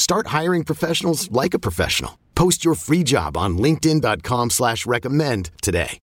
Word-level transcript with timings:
Start 0.00 0.28
hiring 0.28 0.64
professionals 0.64 1.30
like 1.30 1.52
a 1.52 1.58
professional. 1.58 2.18
Post 2.34 2.64
your 2.64 2.74
free 2.74 3.02
job 3.02 3.36
on 3.36 3.58
LinkedIn.com 3.58 4.48
slash 4.48 4.86
recommend 4.86 5.50
today. 5.60 5.98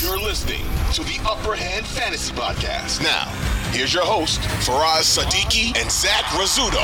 You're 0.00 0.18
listening 0.18 0.64
to 0.94 1.04
the 1.04 1.20
Upper 1.24 1.54
Hand 1.54 1.86
Fantasy 1.86 2.34
Podcast. 2.34 3.00
Now, 3.00 3.26
here's 3.70 3.94
your 3.94 4.04
host, 4.04 4.40
Faraz 4.66 5.16
Sadiki 5.16 5.68
and 5.80 5.88
Zach 5.88 6.24
Rizzuto. 6.34 6.82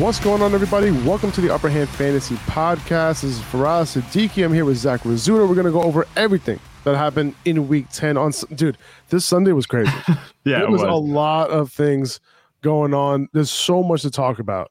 What's 0.00 0.18
going 0.18 0.42
on, 0.42 0.52
everybody? 0.52 0.90
Welcome 0.90 1.30
to 1.30 1.40
the 1.40 1.54
Upper 1.54 1.68
Hand 1.68 1.88
Fantasy 1.90 2.34
Podcast. 2.46 3.22
This 3.22 3.36
is 3.36 3.38
Faraz 3.38 3.96
Sadiki. 4.02 4.44
I'm 4.44 4.52
here 4.52 4.64
with 4.64 4.78
Zach 4.78 5.02
Rizzuto. 5.02 5.48
We're 5.48 5.54
going 5.54 5.66
to 5.66 5.70
go 5.70 5.82
over 5.82 6.08
everything 6.16 6.58
that 6.82 6.96
happened 6.96 7.36
in 7.44 7.68
week 7.68 7.88
10 7.90 8.16
on 8.16 8.32
dude 8.56 8.76
this 9.10 9.24
sunday 9.24 9.52
was 9.52 9.66
crazy 9.66 9.92
yeah 10.44 10.60
it 10.60 10.68
was, 10.68 10.82
was, 10.82 10.90
a 10.90 10.94
lot 10.94 11.48
of 11.50 11.70
things 11.70 12.18
going 12.62 12.94
on. 12.94 13.28
There's 13.32 13.50
so 13.50 13.82
much 13.82 14.02
to 14.02 14.10
talk 14.10 14.38
about 14.38 14.70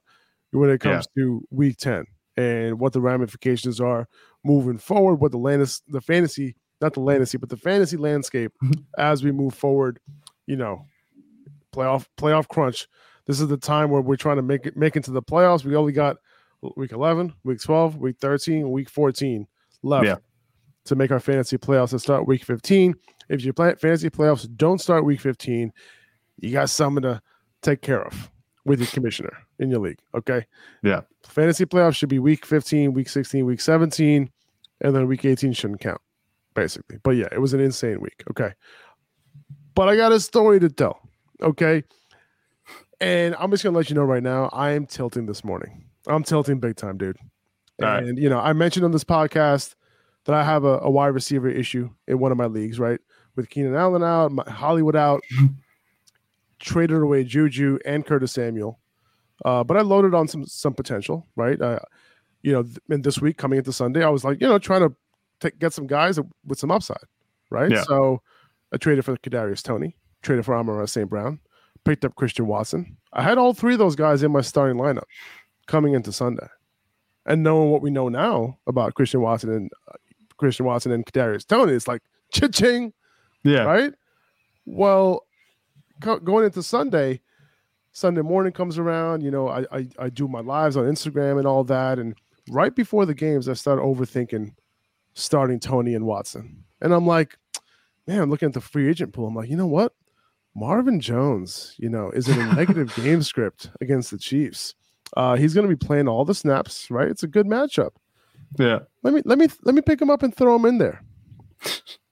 when 0.51 0.69
it 0.69 0.81
comes 0.81 1.07
yeah. 1.15 1.23
to 1.23 1.47
week 1.51 1.77
10 1.77 2.05
and 2.37 2.79
what 2.79 2.93
the 2.93 3.01
ramifications 3.01 3.79
are 3.79 4.07
moving 4.43 4.77
forward 4.77 5.15
what 5.15 5.31
the 5.31 5.37
landis 5.37 5.81
the 5.87 6.01
fantasy 6.01 6.55
not 6.81 6.93
the 6.93 7.05
fantasy 7.05 7.37
but 7.37 7.47
the 7.47 7.55
fantasy 7.55 7.95
landscape 7.95 8.51
mm-hmm. 8.63 8.81
as 8.97 9.23
we 9.23 9.31
move 9.31 9.53
forward 9.53 9.99
you 10.47 10.55
know 10.55 10.85
playoff 11.71 12.05
playoff 12.17 12.47
crunch. 12.47 12.87
This 13.25 13.39
is 13.39 13.47
the 13.47 13.57
time 13.57 13.89
where 13.89 14.01
we're 14.01 14.15
trying 14.15 14.37
to 14.37 14.41
make 14.41 14.65
it 14.65 14.77
make 14.77 14.95
into 14.95 15.11
the 15.11 15.21
playoffs. 15.21 15.63
We 15.63 15.75
only 15.75 15.93
got 15.93 16.17
week 16.75 16.91
11 16.91 17.33
week 17.43 17.59
12 17.59 17.97
week 17.97 18.17
13 18.19 18.69
week 18.69 18.89
14 18.89 19.47
left 19.83 20.05
yeah. 20.05 20.17
to 20.85 20.95
make 20.95 21.11
our 21.11 21.19
fantasy 21.19 21.57
playoffs 21.57 21.89
to 21.91 21.99
start 21.99 22.27
week 22.27 22.43
15. 22.43 22.93
If 23.29 23.43
your 23.43 23.53
fantasy 23.53 24.09
playoffs 24.09 24.47
don't 24.57 24.81
start 24.81 25.05
week 25.05 25.21
15, 25.21 25.71
you 26.37 26.51
got 26.51 26.69
something 26.69 27.03
to 27.03 27.21
take 27.61 27.81
care 27.81 28.01
of 28.01 28.31
with 28.65 28.79
your 28.79 28.87
commissioner 28.87 29.37
in 29.59 29.69
your 29.69 29.79
league. 29.79 29.99
Okay. 30.15 30.45
Yeah. 30.83 31.01
Fantasy 31.27 31.65
playoffs 31.65 31.95
should 31.95 32.09
be 32.09 32.19
week 32.19 32.45
15, 32.45 32.93
week 32.93 33.09
16, 33.09 33.45
week 33.45 33.61
17, 33.61 34.29
and 34.81 34.95
then 34.95 35.07
week 35.07 35.25
18 35.25 35.53
shouldn't 35.53 35.81
count, 35.81 36.01
basically. 36.53 36.97
But 37.03 37.11
yeah, 37.11 37.27
it 37.31 37.39
was 37.39 37.53
an 37.53 37.59
insane 37.59 38.01
week. 38.01 38.23
Okay. 38.29 38.53
But 39.73 39.89
I 39.89 39.95
got 39.95 40.11
a 40.11 40.19
story 40.19 40.59
to 40.59 40.69
tell. 40.69 40.99
Okay. 41.41 41.83
And 42.99 43.35
I'm 43.39 43.49
just 43.49 43.63
going 43.63 43.73
to 43.73 43.77
let 43.77 43.89
you 43.89 43.95
know 43.95 44.03
right 44.03 44.21
now, 44.21 44.49
I 44.53 44.71
am 44.71 44.85
tilting 44.85 45.25
this 45.25 45.43
morning. 45.43 45.85
I'm 46.07 46.23
tilting 46.23 46.59
big 46.59 46.75
time, 46.75 46.97
dude. 46.97 47.17
Right. 47.79 48.03
And, 48.03 48.19
you 48.19 48.29
know, 48.29 48.39
I 48.39 48.53
mentioned 48.53 48.85
on 48.85 48.91
this 48.91 49.03
podcast 49.03 49.75
that 50.25 50.35
I 50.35 50.43
have 50.43 50.65
a, 50.65 50.79
a, 50.79 50.89
wide 50.89 51.07
receiver 51.07 51.49
issue 51.49 51.89
in 52.07 52.19
one 52.19 52.31
of 52.31 52.37
my 52.37 52.45
leagues, 52.45 52.79
right? 52.79 52.99
With 53.35 53.49
Keenan 53.49 53.75
Allen 53.75 54.03
out, 54.03 54.47
Hollywood 54.47 54.95
out, 54.95 55.23
traded 56.61 57.01
away 57.01 57.23
Juju 57.23 57.79
and 57.85 58.05
Curtis 58.05 58.31
Samuel. 58.31 58.79
Uh, 59.43 59.63
but 59.63 59.75
I 59.77 59.81
loaded 59.81 60.13
on 60.13 60.27
some 60.27 60.45
some 60.45 60.73
potential, 60.73 61.27
right? 61.35 61.59
Uh, 61.59 61.79
you 62.43 62.51
know, 62.51 62.63
th- 62.63 63.01
this 63.01 63.19
week 63.19 63.37
coming 63.37 63.57
into 63.57 63.73
Sunday, 63.73 64.03
I 64.03 64.09
was 64.09 64.23
like, 64.23 64.39
you 64.41 64.47
know, 64.47 64.59
trying 64.59 64.81
to 64.81 64.95
take, 65.39 65.59
get 65.59 65.73
some 65.73 65.87
guys 65.87 66.19
with 66.45 66.59
some 66.59 66.71
upside, 66.71 67.03
right? 67.49 67.71
Yeah. 67.71 67.83
So 67.83 68.21
I 68.71 68.77
traded 68.77 69.05
for 69.05 69.17
Kadarius 69.17 69.63
Toney, 69.63 69.95
traded 70.21 70.45
for 70.45 70.55
Amon-Ra 70.55 70.85
St. 70.85 71.09
Brown, 71.09 71.39
picked 71.85 72.05
up 72.05 72.15
Christian 72.15 72.47
Watson. 72.47 72.97
I 73.13 73.23
had 73.23 73.37
all 73.37 73.53
three 73.53 73.73
of 73.73 73.79
those 73.79 73.95
guys 73.95 74.23
in 74.23 74.31
my 74.31 74.41
starting 74.41 74.77
lineup 74.77 75.03
coming 75.67 75.93
into 75.93 76.11
Sunday. 76.11 76.47
And 77.25 77.43
knowing 77.43 77.69
what 77.69 77.83
we 77.83 77.91
know 77.91 78.09
now 78.09 78.57
about 78.65 78.95
Christian 78.95 79.21
Watson 79.21 79.51
and 79.51 79.69
uh, 79.87 79.97
Christian 80.37 80.65
Watson 80.65 80.91
and 80.91 81.05
Kadarius 81.05 81.45
Toney, 81.45 81.73
It's 81.73 81.87
like 81.87 82.01
cha-ching, 82.31 82.93
yeah, 83.43 83.63
right. 83.63 83.93
Well, 84.65 85.25
going 86.01 86.45
into 86.45 86.63
Sunday, 86.63 87.21
Sunday 87.91 88.21
morning 88.21 88.53
comes 88.53 88.77
around. 88.77 89.21
You 89.21 89.31
know, 89.31 89.47
I, 89.47 89.65
I 89.71 89.87
I 89.99 90.09
do 90.09 90.27
my 90.27 90.41
lives 90.41 90.77
on 90.77 90.85
Instagram 90.85 91.37
and 91.37 91.47
all 91.47 91.63
that, 91.65 91.99
and 91.99 92.15
right 92.49 92.75
before 92.75 93.05
the 93.05 93.13
games, 93.13 93.47
I 93.47 93.53
start 93.53 93.79
overthinking 93.79 94.53
starting 95.13 95.59
Toney 95.59 95.93
and 95.95 96.05
Watson, 96.05 96.63
and 96.81 96.93
I'm 96.93 97.07
like, 97.07 97.37
man, 98.07 98.21
I'm 98.21 98.29
looking 98.29 98.47
at 98.47 98.53
the 98.53 98.61
free 98.61 98.89
agent 98.89 99.13
pool. 99.13 99.27
I'm 99.27 99.35
like, 99.35 99.49
you 99.49 99.57
know 99.57 99.67
what? 99.67 99.93
Marvin 100.55 100.99
Jones, 100.99 101.75
you 101.77 101.89
know, 101.89 102.11
is 102.11 102.27
in 102.27 102.39
a 102.39 102.53
negative 102.55 102.93
game 102.95 103.23
script 103.23 103.69
against 103.79 104.11
the 104.11 104.17
Chiefs. 104.17 104.75
Uh, 105.15 105.35
he's 105.35 105.53
going 105.53 105.67
to 105.67 105.73
be 105.73 105.85
playing 105.85 106.07
all 106.07 106.25
the 106.25 106.35
snaps, 106.35 106.89
right? 106.89 107.07
It's 107.07 107.23
a 107.23 107.27
good 107.27 107.45
matchup. 107.45 107.91
Yeah. 108.57 108.79
Let 109.03 109.13
me 109.13 109.21
let 109.25 109.37
me 109.37 109.47
let 109.63 109.75
me 109.75 109.81
pick 109.81 110.01
him 110.01 110.09
up 110.09 110.23
and 110.23 110.35
throw 110.35 110.55
him 110.55 110.65
in 110.65 110.77
there. 110.77 111.03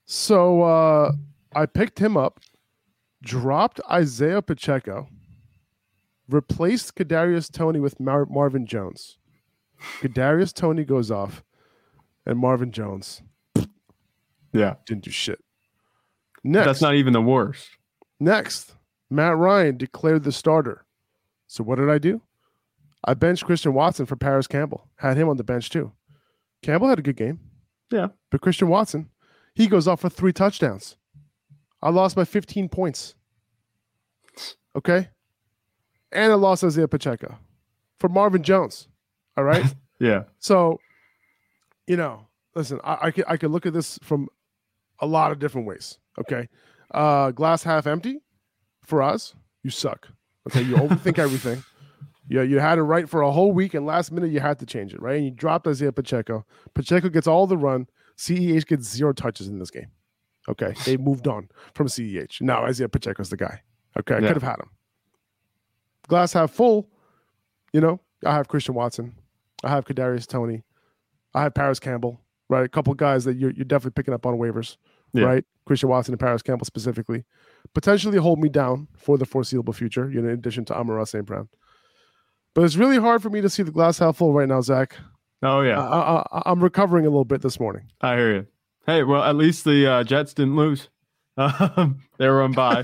so 0.05 0.61
uh 0.61 1.11
I 1.55 1.65
picked 1.65 1.99
him 1.99 2.15
up, 2.15 2.39
dropped 3.21 3.81
Isaiah 3.89 4.41
Pacheco, 4.41 5.09
replaced 6.27 6.95
Kadarius 6.95 7.51
Toney 7.51 7.79
with 7.79 7.99
Mar- 7.99 8.25
Marvin 8.25 8.65
Jones. 8.65 9.17
Kadarius 10.01 10.53
Tony 10.53 10.83
goes 10.83 11.09
off, 11.09 11.43
and 12.25 12.37
Marvin 12.37 12.71
Jones, 12.71 13.21
yeah, 14.51 14.75
didn't 14.85 15.03
do 15.03 15.11
shit. 15.11 15.39
Next, 16.43 16.65
that's 16.65 16.81
not 16.81 16.95
even 16.95 17.13
the 17.13 17.21
worst. 17.21 17.69
Next, 18.19 18.75
Matt 19.09 19.37
Ryan 19.37 19.77
declared 19.77 20.23
the 20.23 20.31
starter. 20.31 20.85
So 21.47 21.63
what 21.63 21.77
did 21.77 21.89
I 21.89 21.97
do? 21.97 22.21
I 23.03 23.13
benched 23.13 23.45
Christian 23.45 23.73
Watson 23.73 24.05
for 24.05 24.15
Parris 24.15 24.47
Campbell. 24.47 24.87
Had 24.97 25.17
him 25.17 25.29
on 25.29 25.37
the 25.37 25.43
bench 25.43 25.69
too. 25.69 25.93
Campbell 26.61 26.89
had 26.89 26.99
a 26.99 27.03
good 27.03 27.15
game. 27.15 27.39
Yeah. 27.91 28.09
But 28.29 28.41
Christian 28.41 28.67
Watson, 28.67 29.09
he 29.55 29.67
goes 29.67 29.87
off 29.87 30.01
for 30.01 30.09
three 30.09 30.33
touchdowns. 30.33 30.97
I 31.81 31.89
lost 31.89 32.15
by 32.15 32.25
15 32.25 32.69
points. 32.69 33.15
Okay. 34.75 35.09
And 36.11 36.31
I 36.31 36.35
lost 36.35 36.63
Isaiah 36.63 36.87
Pacheco 36.87 37.37
for 37.99 38.09
Marvin 38.09 38.43
Jones. 38.43 38.87
All 39.37 39.43
right. 39.43 39.65
yeah. 39.99 40.23
So, 40.39 40.79
you 41.87 41.97
know, 41.97 42.27
listen, 42.55 42.79
I, 42.83 42.97
I 43.03 43.11
could 43.11 43.25
I 43.27 43.37
could 43.37 43.51
look 43.51 43.65
at 43.65 43.73
this 43.73 43.99
from 44.01 44.27
a 44.99 45.05
lot 45.05 45.31
of 45.31 45.39
different 45.39 45.67
ways. 45.67 45.97
Okay. 46.19 46.47
Uh 46.91 47.31
glass 47.31 47.63
half 47.63 47.87
empty 47.87 48.21
for 48.83 49.01
us, 49.01 49.35
you 49.63 49.69
suck. 49.69 50.07
Okay. 50.49 50.61
You 50.61 50.75
overthink 50.75 51.19
everything. 51.19 51.63
You, 52.27 52.43
you 52.43 52.59
had 52.59 52.77
it 52.77 52.83
right 52.83 53.09
for 53.09 53.21
a 53.21 53.31
whole 53.31 53.51
week, 53.51 53.73
and 53.73 53.87
last 53.87 54.11
minute 54.11 54.31
you 54.31 54.39
had 54.39 54.59
to 54.59 54.65
change 54.65 54.93
it, 54.93 55.01
right? 55.01 55.15
And 55.15 55.25
you 55.25 55.31
dropped 55.31 55.67
Isaiah 55.67 55.91
Pacheco. 55.91 56.45
Pacheco 56.75 57.09
gets 57.09 57.27
all 57.27 57.47
the 57.47 57.57
run. 57.57 57.87
CEH 58.17 58.67
gets 58.67 58.87
zero 58.87 59.13
touches 59.13 59.47
in 59.47 59.57
this 59.57 59.71
game. 59.71 59.87
Okay. 60.47 60.73
They 60.85 60.97
moved 60.97 61.27
on 61.27 61.49
from 61.73 61.87
CEH. 61.87 62.41
Now 62.41 62.65
Isaiah 62.65 62.89
Pacheco's 62.89 63.29
the 63.29 63.37
guy. 63.37 63.61
Okay. 63.97 64.15
I 64.15 64.19
Yeah. 64.19 64.27
could 64.27 64.37
have 64.41 64.43
had 64.43 64.59
him. 64.59 64.69
Glass 66.07 66.33
half 66.33 66.51
full, 66.51 66.89
you 67.73 67.81
know, 67.81 67.99
I 68.25 68.33
have 68.33 68.47
Christian 68.47 68.73
Watson. 68.75 69.15
I 69.63 69.69
have 69.69 69.85
Kadarius 69.85 70.25
Toney. 70.25 70.63
I 71.35 71.43
have 71.43 71.53
Parris 71.53 71.79
Campbell, 71.79 72.19
right? 72.49 72.63
A 72.63 72.69
couple 72.69 72.93
guys 72.95 73.25
that 73.25 73.37
you're, 73.37 73.51
you're 73.51 73.65
definitely 73.65 73.91
picking 73.99 74.13
up 74.13 74.25
on 74.25 74.35
waivers, 74.39 74.77
Yeah. 75.13 75.25
right? 75.25 75.45
Christian 75.65 75.89
Watson 75.89 76.13
and 76.13 76.19
Parris 76.19 76.41
Campbell 76.41 76.65
specifically, 76.65 77.25
potentially 77.75 78.17
hold 78.17 78.39
me 78.39 78.49
down 78.49 78.87
for 78.97 79.19
the 79.19 79.25
foreseeable 79.25 79.73
future, 79.73 80.09
you 80.09 80.19
know, 80.21 80.29
in 80.29 80.33
addition 80.33 80.65
to 80.65 80.75
Amon-Ra 80.75 81.03
St. 81.03 81.25
Brown. 81.25 81.47
But 82.55 82.63
it's 82.63 82.75
really 82.75 82.97
hard 82.97 83.21
for 83.21 83.29
me 83.29 83.41
to 83.41 83.49
see 83.49 83.61
the 83.61 83.69
glass 83.71 83.99
half 83.99 84.17
full 84.17 84.33
right 84.33 84.47
now, 84.47 84.61
Zach. 84.61 84.95
Oh 85.43 85.61
yeah, 85.61 85.79
I, 85.79 86.23
I, 86.31 86.41
I'm 86.47 86.61
recovering 86.63 87.05
a 87.05 87.09
little 87.09 87.23
bit 87.23 87.41
this 87.43 87.59
morning. 87.59 87.83
I 88.01 88.15
hear 88.17 88.33
you. 88.35 88.47
Hey, 88.89 89.03
well, 89.03 89.23
at 89.23 89.35
least 89.35 89.65
the 89.65 89.85
uh, 89.85 90.03
Jets 90.03 90.33
didn't 90.33 90.55
lose. 90.55 90.89
Um, 91.37 92.01
they 92.17 92.27
were 92.27 92.41
on 92.41 92.51
by. 92.51 92.83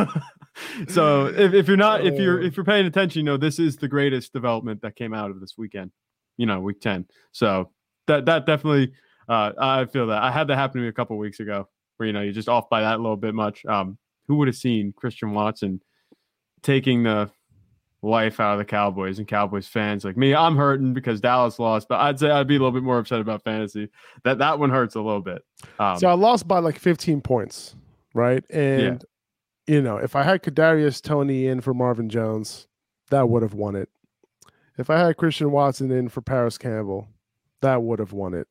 so 0.88 1.26
if, 1.26 1.52
if 1.52 1.68
you're 1.68 1.76
not 1.76 2.06
if 2.06 2.18
you're 2.18 2.40
if 2.40 2.56
you're 2.56 2.64
paying 2.64 2.86
attention, 2.86 3.20
you 3.20 3.24
know 3.24 3.36
this 3.36 3.58
is 3.58 3.76
the 3.76 3.86
greatest 3.86 4.32
development 4.32 4.80
that 4.80 4.96
came 4.96 5.12
out 5.12 5.30
of 5.30 5.40
this 5.40 5.58
weekend. 5.58 5.90
You 6.38 6.46
know, 6.46 6.60
week 6.60 6.80
ten. 6.80 7.04
So 7.32 7.72
that 8.06 8.24
that 8.24 8.46
definitely 8.46 8.94
uh, 9.28 9.52
I 9.58 9.84
feel 9.84 10.06
that 10.06 10.22
I 10.22 10.30
had 10.30 10.48
that 10.48 10.56
happen 10.56 10.80
to 10.80 10.84
me 10.84 10.88
a 10.88 10.92
couple 10.92 11.18
weeks 11.18 11.38
ago, 11.38 11.68
where 11.98 12.06
you 12.06 12.14
know 12.14 12.22
you're 12.22 12.32
just 12.32 12.48
off 12.48 12.70
by 12.70 12.80
that 12.80 12.98
little 12.98 13.18
bit 13.18 13.34
much. 13.34 13.66
Um, 13.66 13.98
who 14.26 14.36
would 14.36 14.48
have 14.48 14.56
seen 14.56 14.94
Christian 14.96 15.32
Watson 15.34 15.82
taking 16.62 17.02
the 17.02 17.30
life 18.02 18.40
out 18.40 18.52
of 18.52 18.58
the 18.58 18.64
Cowboys 18.64 19.18
and 19.18 19.26
Cowboys 19.26 19.66
fans 19.66 20.04
like 20.04 20.16
me? 20.16 20.34
I'm 20.34 20.56
hurting 20.56 20.94
because 20.94 21.20
Dallas 21.20 21.58
lost, 21.58 21.88
but 21.88 22.00
I'd 22.00 22.18
say 22.18 22.30
I'd 22.30 22.46
be 22.46 22.56
a 22.56 22.58
little 22.58 22.72
bit 22.72 22.82
more 22.82 22.98
upset 22.98 23.20
about 23.20 23.42
fantasy. 23.42 23.88
That 24.24 24.38
that 24.38 24.58
one 24.58 24.70
hurts 24.70 24.94
a 24.94 25.00
little 25.00 25.22
bit. 25.22 25.42
Um, 25.78 25.98
so 25.98 26.08
I 26.08 26.14
lost 26.14 26.46
by 26.46 26.58
like 26.58 26.78
15 26.78 27.20
points, 27.20 27.74
right? 28.14 28.44
And 28.50 29.04
you 29.66 29.82
know, 29.82 29.96
if 29.96 30.14
I 30.14 30.22
had 30.22 30.42
Kadarius 30.42 31.02
Toney 31.02 31.46
in 31.46 31.60
for 31.60 31.74
Marvin 31.74 32.08
Jones, 32.08 32.68
that 33.10 33.28
would 33.28 33.42
have 33.42 33.54
won 33.54 33.74
it. 33.76 33.88
If 34.78 34.90
I 34.90 34.98
had 34.98 35.16
Christian 35.16 35.50
Watson 35.50 35.90
in 35.90 36.08
for 36.08 36.20
Parris 36.20 36.58
Campbell, 36.58 37.08
that 37.62 37.82
would 37.82 37.98
have 37.98 38.12
won 38.12 38.34
it. 38.34 38.46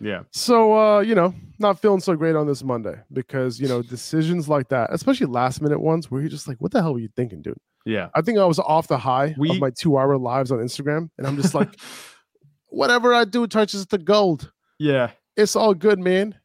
yeah, 0.00 0.22
So 0.32 0.74
uh, 0.76 1.00
you 1.00 1.14
know, 1.14 1.34
not 1.58 1.80
feeling 1.80 2.00
so 2.00 2.16
great 2.16 2.34
on 2.34 2.46
this 2.46 2.64
Monday 2.64 2.96
because 3.12 3.60
you 3.60 3.68
know, 3.68 3.82
decisions 3.82 4.48
like 4.48 4.68
that, 4.70 4.92
especially 4.92 5.26
last 5.26 5.60
minute 5.60 5.80
ones 5.80 6.10
where 6.10 6.20
you're 6.20 6.30
just 6.30 6.48
like, 6.48 6.58
what 6.58 6.72
the 6.72 6.82
hell 6.82 6.94
were 6.94 7.00
you 7.00 7.10
thinking, 7.14 7.42
dude? 7.42 7.58
Yeah. 7.84 8.08
I 8.14 8.22
think 8.22 8.38
I 8.38 8.44
was 8.44 8.58
off 8.58 8.88
the 8.88 8.98
high 8.98 9.34
We- 9.38 9.50
of 9.50 9.58
my 9.60 9.70
two 9.70 9.96
hour 9.98 10.16
lives 10.16 10.50
on 10.50 10.58
Instagram, 10.58 11.10
and 11.18 11.26
I'm 11.26 11.36
just 11.36 11.54
like, 11.54 11.68
whatever 12.68 13.14
I 13.14 13.24
do 13.24 13.46
touches 13.46 13.86
the 13.86 13.98
gold. 13.98 14.52
Yeah. 14.78 15.10
It's 15.36 15.56
all 15.56 15.74
good, 15.74 15.98
man. 15.98 16.36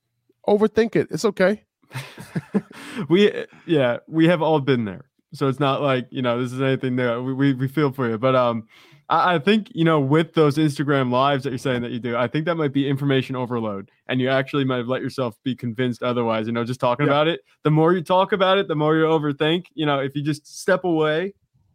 Overthink 0.47 0.95
it. 0.95 1.07
It's 1.11 1.25
okay. 1.25 1.63
we 3.09 3.45
yeah, 3.65 3.97
we 4.07 4.27
have 4.27 4.41
all 4.41 4.59
been 4.59 4.85
there. 4.85 5.05
So 5.33 5.47
it's 5.47 5.59
not 5.59 5.81
like, 5.81 6.07
you 6.09 6.21
know, 6.21 6.41
this 6.41 6.51
is 6.51 6.61
anything 6.61 6.95
that 6.95 7.21
we, 7.21 7.33
we, 7.33 7.53
we 7.53 7.67
feel 7.67 7.91
for 7.91 8.09
you. 8.09 8.17
But 8.17 8.35
um 8.35 8.67
I, 9.09 9.39
think, 9.39 9.71
you 9.73 9.83
know, 9.83 9.99
with 9.99 10.33
those 10.33 10.57
Instagram 10.57 11.11
lives 11.11 11.43
that 11.43 11.49
you're 11.49 11.57
saying 11.57 11.81
that 11.81 11.91
you 11.91 11.99
do, 11.99 12.15
I 12.15 12.27
think 12.27 12.45
that 12.45 12.55
might 12.55 12.73
be 12.73 12.87
information 12.87 13.35
overload. 13.35 13.89
And 14.07 14.21
you 14.21 14.29
actually 14.29 14.65
might 14.65 14.77
have 14.77 14.87
let 14.87 15.01
yourself 15.01 15.35
be 15.43 15.55
convinced 15.55 16.03
otherwise, 16.03 16.45
you 16.45 16.53
know, 16.53 16.63
just 16.63 16.79
talking 16.79 17.07
Yeah. 17.07 17.13
about 17.13 17.27
it. 17.27 17.41
The 17.63 17.71
more 17.71 17.93
you 17.93 18.01
talk 18.03 18.33
about 18.33 18.59
it, 18.59 18.67
the 18.67 18.75
more 18.75 18.95
you 18.95 19.05
overthink. 19.05 19.65
You 19.73 19.87
know, 19.87 19.99
if 19.99 20.15
you 20.15 20.21
just 20.21 20.45
step 20.47 20.83
away, 20.83 21.33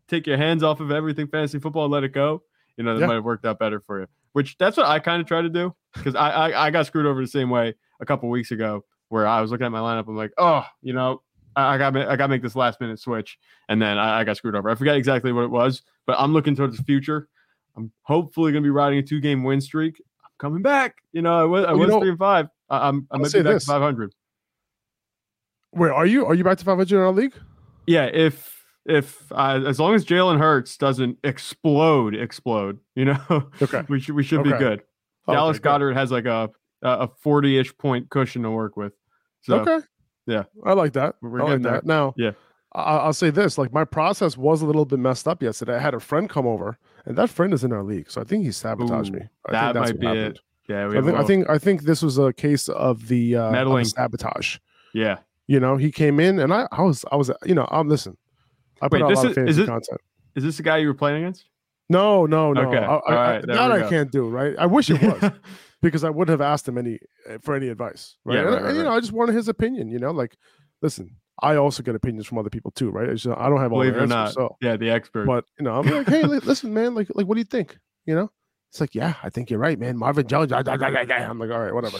take 0.08 0.26
your 0.26 0.36
hands 0.36 0.62
off 0.62 0.78
of 0.80 0.90
everything 0.92 1.26
fantasy 1.26 1.58
football 1.58 1.88
let 1.88 2.04
it 2.04 2.12
go, 2.12 2.42
you 2.76 2.84
know, 2.84 2.94
that 2.94 3.00
Yeah. 3.00 3.06
might 3.08 3.14
have 3.14 3.24
worked 3.24 3.44
out 3.44 3.58
better 3.58 3.80
for 3.80 4.00
you. 4.00 4.06
Which 4.32 4.56
that's 4.58 4.76
what 4.76 4.86
I 4.86 4.98
kind 5.00 5.20
of 5.20 5.26
try 5.26 5.42
to 5.42 5.48
do. 5.48 5.74
Because 5.94 6.14
I, 6.14 6.30
I 6.30 6.66
I 6.66 6.70
got 6.70 6.86
screwed 6.86 7.06
over 7.06 7.20
the 7.20 7.26
same 7.28 7.50
way 7.50 7.74
a 8.00 8.06
couple 8.06 8.28
weeks 8.28 8.50
ago 8.50 8.84
where 9.08 9.26
I 9.26 9.40
was 9.40 9.50
looking 9.50 9.66
at 9.66 9.72
my 9.72 9.78
lineup. 9.78 10.08
I'm 10.08 10.16
like, 10.16 10.32
oh, 10.38 10.64
you 10.82 10.92
know, 10.92 11.22
I, 11.54 11.74
I 11.74 11.78
got 11.78 11.96
I 11.96 12.16
got 12.16 12.26
to 12.26 12.28
make 12.28 12.42
this 12.42 12.56
last 12.56 12.80
minute 12.80 12.98
switch, 12.98 13.38
and 13.68 13.80
then 13.80 13.96
I, 13.96 14.20
I 14.20 14.24
got 14.24 14.36
screwed 14.36 14.56
over. 14.56 14.68
I 14.70 14.74
forget 14.74 14.96
exactly 14.96 15.32
what 15.32 15.44
it 15.44 15.50
was, 15.50 15.82
but 16.06 16.16
I'm 16.18 16.32
looking 16.32 16.54
towards 16.56 16.76
the 16.76 16.82
future. 16.84 17.28
I'm 17.76 17.90
hopefully 18.02 18.52
going 18.52 18.62
to 18.62 18.66
be 18.66 18.70
riding 18.70 18.98
a 18.98 19.02
two 19.02 19.20
game 19.20 19.42
win 19.44 19.60
streak. 19.60 20.00
I'm 20.24 20.30
coming 20.38 20.62
back. 20.62 20.96
You 21.12 21.22
know, 21.22 21.40
I 21.40 21.44
was 21.44 21.64
I 21.64 21.70
Well, 21.72 21.78
was 21.80 21.88
know, 21.90 22.00
three 22.00 22.10
and 22.10 22.18
five. 22.18 22.48
I, 22.70 22.88
I'm 22.88 23.06
I 23.10 23.16
I'll 23.16 23.20
might 23.20 23.32
be 23.32 23.42
back 23.42 23.54
this. 23.54 23.64
to 23.64 23.72
500. 23.72 24.14
Where 25.70 25.92
are 25.92 26.06
you? 26.06 26.24
Are 26.26 26.34
you 26.34 26.44
back 26.44 26.58
to 26.58 26.64
500 26.64 26.94
in 26.94 27.00
our 27.02 27.10
league? 27.12 27.34
Yeah, 27.86 28.04
if 28.06 28.64
if 28.86 29.30
uh, 29.32 29.60
as 29.66 29.80
long 29.80 29.94
as 29.94 30.04
Jalen 30.04 30.38
Hurts 30.38 30.76
doesn't 30.76 31.18
explode, 31.24 32.14
explode, 32.14 32.78
you 32.94 33.06
know, 33.06 33.50
Okay. 33.60 33.82
we 33.88 33.98
should 34.00 34.14
we 34.14 34.22
should 34.22 34.44
be 34.44 34.50
good. 34.50 34.80
Okay, 34.80 35.36
Dallas. 35.36 35.58
Goedert 35.58 35.94
has 35.94 36.10
like 36.12 36.26
a 36.26 36.50
a 36.82 37.08
40 37.22 37.58
ish 37.58 37.76
point 37.78 38.10
cushion 38.10 38.42
to 38.42 38.50
work 38.50 38.76
with. 38.76 38.92
So 39.40 39.60
okay. 39.60 39.78
yeah. 40.26 40.44
I 40.64 40.74
like 40.74 40.92
that. 40.94 41.16
We're 41.22 41.42
I 41.42 41.52
like 41.52 41.62
that. 41.62 41.86
Now, 41.86 42.14
Yeah. 42.16 42.32
I- 42.74 42.98
I'll 42.98 43.12
say 43.12 43.30
this: 43.30 43.56
like 43.58 43.72
my 43.72 43.84
process 43.84 44.36
was 44.36 44.62
a 44.62 44.66
little 44.66 44.84
bit 44.84 44.98
messed 44.98 45.28
up 45.28 45.42
yesterday. 45.42 45.76
I 45.76 45.78
had 45.78 45.94
a 45.94 46.00
friend 46.00 46.28
come 46.28 46.46
over, 46.46 46.78
and 47.06 47.16
that 47.16 47.30
friend 47.30 47.52
is 47.52 47.64
in 47.64 47.72
our 47.72 47.82
league, 47.84 48.10
so 48.10 48.20
I 48.20 48.24
think 48.24 48.44
he 48.44 48.50
sabotaged 48.52 49.10
Ooh, 49.14 49.18
me. 49.18 49.28
I 49.46 49.52
that 49.52 49.74
might 49.76 49.98
be 50.00 50.06
it. 50.08 50.40
yeah, 50.68 50.88
we 50.88 50.98
I 50.98 51.02
think, 51.02 51.16
I 51.18 51.24
think 51.24 51.50
I 51.50 51.58
think 51.58 51.82
this 51.82 52.02
was 52.02 52.18
a 52.18 52.32
case 52.32 52.68
of 52.68 53.08
the 53.08 53.36
uh, 53.36 53.42
of 53.44 53.46
the 53.46 53.52
Meddling. 53.52 53.84
sabotage. 53.84 54.58
yeah. 54.92 55.18
You 55.46 55.60
know, 55.60 55.76
he 55.76 55.92
came 55.92 56.20
in, 56.20 56.38
and 56.38 56.54
I, 56.54 56.66
I 56.72 56.80
was, 56.80 57.04
I 57.12 57.16
was, 57.16 57.30
you 57.44 57.54
know, 57.54 57.68
I'm 57.70 57.86
listen. 57.86 58.16
I 58.80 58.88
put 58.88 58.92
Wait, 58.92 59.02
out 59.02 59.06
a 59.10 59.14
this 59.14 59.24
lot 59.24 59.36
of 59.36 59.38
is- 59.46 59.58
is 59.58 59.58
it- 59.58 59.66
content. 59.66 60.00
Is 60.36 60.42
this 60.42 60.56
the 60.56 60.62
guy 60.62 60.78
you 60.78 60.88
were 60.88 60.94
playing 60.94 61.22
against? 61.22 61.44
No, 61.90 62.24
no, 62.24 62.54
no. 62.54 62.62
Okay, 62.62 62.78
I, 62.78 62.96
I, 62.96 63.14
right, 63.36 63.46
that 63.46 63.70
I 63.70 63.88
can't 63.90 64.10
do. 64.10 64.26
Right? 64.26 64.54
I 64.58 64.64
wish 64.64 64.88
it 64.88 65.02
was 65.02 65.30
because 65.82 66.02
I 66.02 66.08
would 66.08 66.28
have 66.30 66.40
asked 66.40 66.66
him 66.66 66.78
any 66.78 66.98
for 67.42 67.54
any 67.54 67.68
advice. 67.68 68.16
Right? 68.24 68.36
Yeah, 68.36 68.40
And, 68.40 68.48
right, 68.48 68.56
and, 68.56 68.64
right, 68.68 68.74
you 68.76 68.82
know. 68.84 68.92
I 68.96 69.00
just 69.00 69.12
wanted 69.12 69.34
his 69.34 69.48
opinion. 69.48 69.90
You 69.90 69.98
know, 69.98 70.10
like, 70.12 70.34
listen, 70.80 71.14
I 71.42 71.56
also 71.56 71.82
get 71.82 71.94
opinions 71.94 72.26
from 72.26 72.38
other 72.38 72.50
people 72.50 72.70
too, 72.70 72.90
right? 72.90 73.08
Just, 73.10 73.26
I 73.26 73.48
don't 73.48 73.60
have 73.60 73.72
all 73.72 73.80
Believe 73.80 73.94
the 73.94 73.98
it 73.98 74.10
or 74.10 74.14
answers, 74.14 74.36
not. 74.36 74.50
so 74.50 74.56
Yeah, 74.60 74.76
the 74.76 74.90
expert. 74.90 75.26
but 75.26 75.44
you 75.58 75.64
know, 75.64 75.74
I'm 75.78 75.86
like, 75.86 76.08
hey, 76.08 76.22
li- 76.22 76.38
listen, 76.38 76.72
man, 76.72 76.94
like, 76.94 77.08
like, 77.14 77.26
what 77.26 77.34
do 77.34 77.40
you 77.40 77.44
think? 77.44 77.76
You 78.06 78.14
know, 78.14 78.30
it's 78.70 78.80
like, 78.80 78.94
yeah, 78.94 79.14
I 79.22 79.30
think 79.30 79.50
you're 79.50 79.58
right, 79.58 79.78
man. 79.78 79.96
Marvin 79.96 80.26
Jones. 80.26 80.50
da. 80.50 80.58
I'm 80.58 81.38
like, 81.38 81.50
all 81.50 81.60
right, 81.60 81.74
whatever. 81.74 81.98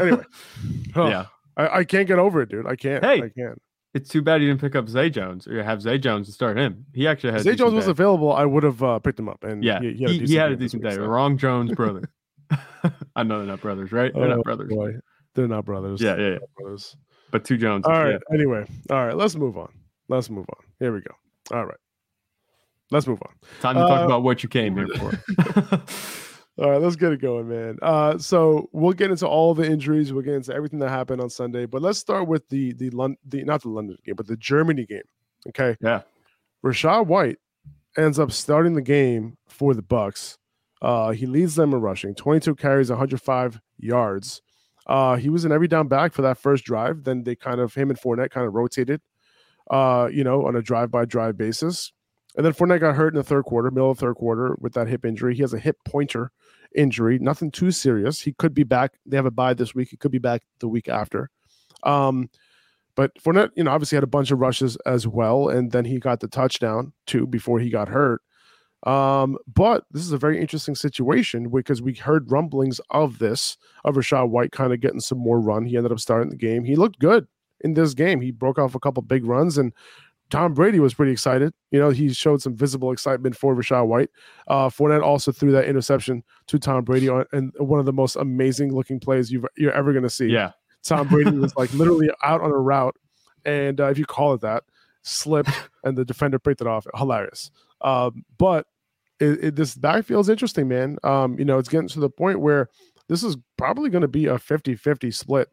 Anyway, 0.00 0.22
oh, 0.96 1.08
yeah. 1.08 1.26
I, 1.56 1.78
I 1.78 1.84
can't 1.84 2.06
get 2.06 2.18
over 2.18 2.42
it, 2.42 2.48
dude. 2.50 2.66
I 2.66 2.76
can't. 2.76 3.04
Hey, 3.04 3.16
I 3.22 3.28
can't. 3.30 3.60
It's 3.94 4.10
too 4.10 4.20
bad 4.20 4.42
you 4.42 4.48
didn't 4.48 4.60
pick 4.60 4.76
up 4.76 4.88
Zay 4.90 5.08
Jones 5.08 5.46
or 5.48 5.62
have 5.62 5.80
Zay 5.80 5.96
Jones 5.98 6.28
and 6.28 6.34
start 6.34 6.58
him. 6.58 6.84
He 6.92 7.08
actually 7.08 7.30
had 7.32 7.40
a 7.40 7.44
Zay 7.44 7.50
decent 7.52 7.58
Jones 7.70 7.74
was 7.74 7.84
day. 7.86 7.90
available. 7.92 8.30
I 8.32 8.44
would 8.44 8.62
have 8.62 8.82
uh, 8.82 8.98
picked 8.98 9.18
him 9.18 9.28
up, 9.28 9.42
and 9.42 9.64
Yeah, 9.64 9.80
he, 9.80 9.94
he, 9.94 10.18
he 10.18 10.26
he 10.26 10.34
had 10.34 10.52
a 10.52 10.56
decent 10.56 10.82
day. 10.82 10.96
Wrong 10.98 11.38
Jones 11.38 11.72
brother. 11.74 12.10
I 13.16 13.22
know 13.22 13.38
they're 13.38 13.46
not 13.46 13.60
brothers, 13.62 13.90
right? 13.92 14.12
They're 14.14 14.24
Oh, 14.24 14.36
not 14.36 14.44
brothers. 14.44 14.68
boy. 14.72 14.92
They're 15.34 15.48
not 15.48 15.64
brothers. 15.64 16.00
Yeah, 16.02 16.16
yeah, 16.16 16.28
yeah. 16.32 16.38
brothers. 16.58 16.94
But 17.30 17.44
two 17.44 17.56
Jones. 17.56 17.84
All 17.86 17.92
right. 17.92 18.20
Anyway, 18.32 18.64
all 18.90 19.06
right. 19.06 19.16
Let's 19.16 19.34
move 19.34 19.56
on. 19.58 19.72
Let's 20.08 20.30
move 20.30 20.46
on. 20.50 20.64
Here 20.78 20.92
we 20.92 21.00
go. 21.00 21.14
All 21.56 21.64
right. 21.66 21.76
Let's 22.90 23.06
move 23.06 23.20
on. 23.22 23.32
Time 23.60 23.74
to 23.74 23.80
talk 23.80 24.02
Uh, 24.02 24.04
about 24.04 24.22
what 24.22 24.42
you 24.42 24.48
came 24.48 24.76
here 24.76 24.86
for. 24.98 25.82
All 26.58 26.70
right, 26.70 26.80
let's 26.80 26.96
get 26.96 27.12
it 27.12 27.20
going, 27.20 27.48
man. 27.50 27.78
Uh, 27.82 28.16
so 28.16 28.70
we'll 28.72 28.94
get 28.94 29.10
into 29.10 29.28
all 29.28 29.52
the 29.54 29.66
injuries. 29.70 30.10
We'll 30.10 30.22
get 30.22 30.32
into 30.32 30.54
everything 30.54 30.78
that 30.78 30.88
happened 30.88 31.20
on 31.20 31.28
Sunday, 31.28 31.66
but 31.66 31.82
let's 31.82 31.98
start 31.98 32.26
with 32.28 32.48
the 32.48 32.72
the 32.72 32.88
Lon- 32.90 33.18
the 33.26 33.44
not 33.44 33.60
the 33.60 33.68
London 33.68 33.98
game, 34.06 34.14
but 34.14 34.26
the 34.26 34.38
Germany 34.38 34.86
game. 34.86 35.02
Okay. 35.48 35.76
Yeah. 35.82 36.00
Rachaad 36.64 37.08
White 37.08 37.36
ends 37.98 38.18
up 38.18 38.32
starting 38.32 38.72
the 38.72 38.80
game 38.80 39.36
for 39.48 39.74
the 39.74 39.82
Bucs. 39.82 40.38
Uh, 40.80 41.10
he 41.10 41.26
leads 41.26 41.56
them 41.56 41.74
in 41.74 41.80
rushing, 41.82 42.14
22 42.14 42.54
carries, 42.54 42.88
105 42.88 43.60
yards. 43.78 44.40
Uh, 44.86 45.16
he 45.16 45.28
was 45.28 45.44
an 45.44 45.52
every 45.52 45.68
down 45.68 45.88
back 45.88 46.12
for 46.12 46.22
that 46.22 46.38
first 46.38 46.64
drive. 46.64 47.04
Then 47.04 47.24
they 47.24 47.34
kind 47.34 47.60
of 47.60 47.74
him 47.74 47.90
and 47.90 47.98
Fournette 47.98 48.30
kind 48.30 48.46
of 48.46 48.54
rotated, 48.54 49.00
uh, 49.70 50.08
you 50.12 50.22
know, 50.22 50.46
on 50.46 50.56
a 50.56 50.62
drive 50.62 50.90
by 50.90 51.04
drive 51.04 51.36
basis. 51.36 51.92
And 52.36 52.44
then 52.44 52.52
Fournette 52.52 52.80
got 52.80 52.94
hurt 52.94 53.14
in 53.14 53.16
the 53.16 53.24
third 53.24 53.44
quarter, 53.44 53.70
middle 53.70 53.90
of 53.90 53.98
the 53.98 54.06
third 54.06 54.16
quarter, 54.16 54.56
with 54.60 54.74
that 54.74 54.88
hip 54.88 55.04
injury. 55.04 55.34
He 55.34 55.42
has 55.42 55.54
a 55.54 55.58
hip 55.58 55.78
pointer 55.84 56.30
injury, 56.74 57.18
nothing 57.18 57.50
too 57.50 57.70
serious. 57.70 58.20
He 58.20 58.32
could 58.32 58.54
be 58.54 58.62
back. 58.62 58.92
They 59.06 59.16
have 59.16 59.26
a 59.26 59.30
bye 59.30 59.54
this 59.54 59.74
week. 59.74 59.88
He 59.90 59.96
could 59.96 60.12
be 60.12 60.18
back 60.18 60.42
the 60.60 60.68
week 60.68 60.88
after. 60.88 61.30
Um, 61.82 62.28
but 62.94 63.14
Fournette, 63.22 63.50
you 63.56 63.64
know, 63.64 63.70
obviously 63.70 63.96
had 63.96 64.04
a 64.04 64.08
bunch 64.08 64.30
of 64.30 64.38
rushes 64.38 64.76
as 64.86 65.06
well, 65.06 65.48
and 65.48 65.72
then 65.72 65.84
he 65.84 65.98
got 65.98 66.20
the 66.20 66.28
touchdown 66.28 66.92
too 67.06 67.26
before 67.26 67.58
he 67.58 67.70
got 67.70 67.88
hurt. 67.88 68.22
Um, 68.86 69.36
but 69.52 69.84
this 69.90 70.02
is 70.02 70.12
a 70.12 70.18
very 70.18 70.40
interesting 70.40 70.76
situation 70.76 71.48
because 71.48 71.82
we 71.82 71.94
heard 71.94 72.30
rumblings 72.30 72.80
of 72.90 73.18
this 73.18 73.56
of 73.84 73.96
Rachaad 73.96 74.30
White 74.30 74.52
kind 74.52 74.72
of 74.72 74.80
getting 74.80 75.00
some 75.00 75.18
more 75.18 75.40
run. 75.40 75.66
He 75.66 75.76
ended 75.76 75.90
up 75.90 75.98
starting 75.98 76.30
the 76.30 76.36
game. 76.36 76.64
He 76.64 76.76
looked 76.76 77.00
good 77.00 77.26
in 77.60 77.74
this 77.74 77.94
game. 77.94 78.20
He 78.20 78.30
broke 78.30 78.58
off 78.58 78.76
a 78.76 78.80
couple 78.80 79.02
big 79.02 79.26
runs, 79.26 79.58
and 79.58 79.72
Tom 80.30 80.54
Brady 80.54 80.78
was 80.78 80.94
pretty 80.94 81.10
excited. 81.10 81.52
You 81.72 81.80
know, 81.80 81.90
he 81.90 82.12
showed 82.12 82.42
some 82.42 82.54
visible 82.54 82.92
excitement 82.92 83.36
for 83.36 83.56
Rachaad 83.56 83.88
White. 83.88 84.10
Uh, 84.46 84.68
Fournette 84.68 85.02
also 85.02 85.32
threw 85.32 85.50
that 85.50 85.66
interception 85.66 86.22
to 86.46 86.58
Tom 86.58 86.84
Brady 86.84 87.08
on, 87.08 87.24
and 87.32 87.52
one 87.58 87.80
of 87.80 87.86
the 87.86 87.92
most 87.92 88.14
amazing 88.14 88.72
looking 88.72 89.00
plays 89.00 89.32
you've, 89.32 89.46
you're 89.56 89.72
ever 89.72 89.92
going 89.92 90.04
to 90.04 90.10
see. 90.10 90.26
yeah. 90.26 90.52
Tom 90.84 91.08
Brady 91.08 91.30
was 91.38 91.56
like 91.56 91.72
literally 91.74 92.08
out 92.22 92.40
on 92.40 92.52
a 92.52 92.58
route, 92.58 92.94
and 93.44 93.80
uh, 93.80 93.86
if 93.86 93.98
you 93.98 94.06
call 94.06 94.34
it 94.34 94.42
that, 94.42 94.62
slipped, 95.02 95.50
and 95.82 95.98
the 95.98 96.04
defender 96.04 96.38
picked 96.38 96.60
it 96.60 96.68
off. 96.68 96.86
Hilarious. 96.94 97.50
Um, 97.80 98.24
but 98.38 98.66
it, 99.20 99.44
it, 99.44 99.56
this 99.56 99.74
backfield 99.74 100.26
is 100.26 100.28
interesting, 100.28 100.68
man. 100.68 100.98
Um, 101.04 101.38
you 101.38 101.44
know, 101.44 101.58
it's 101.58 101.68
getting 101.68 101.88
to 101.88 102.00
the 102.00 102.10
point 102.10 102.40
where 102.40 102.68
this 103.08 103.22
is 103.22 103.36
probably 103.56 103.90
going 103.90 104.02
to 104.02 104.08
be 104.08 104.26
a 104.26 104.38
50 104.38 104.76
50 104.76 105.10
split, 105.10 105.48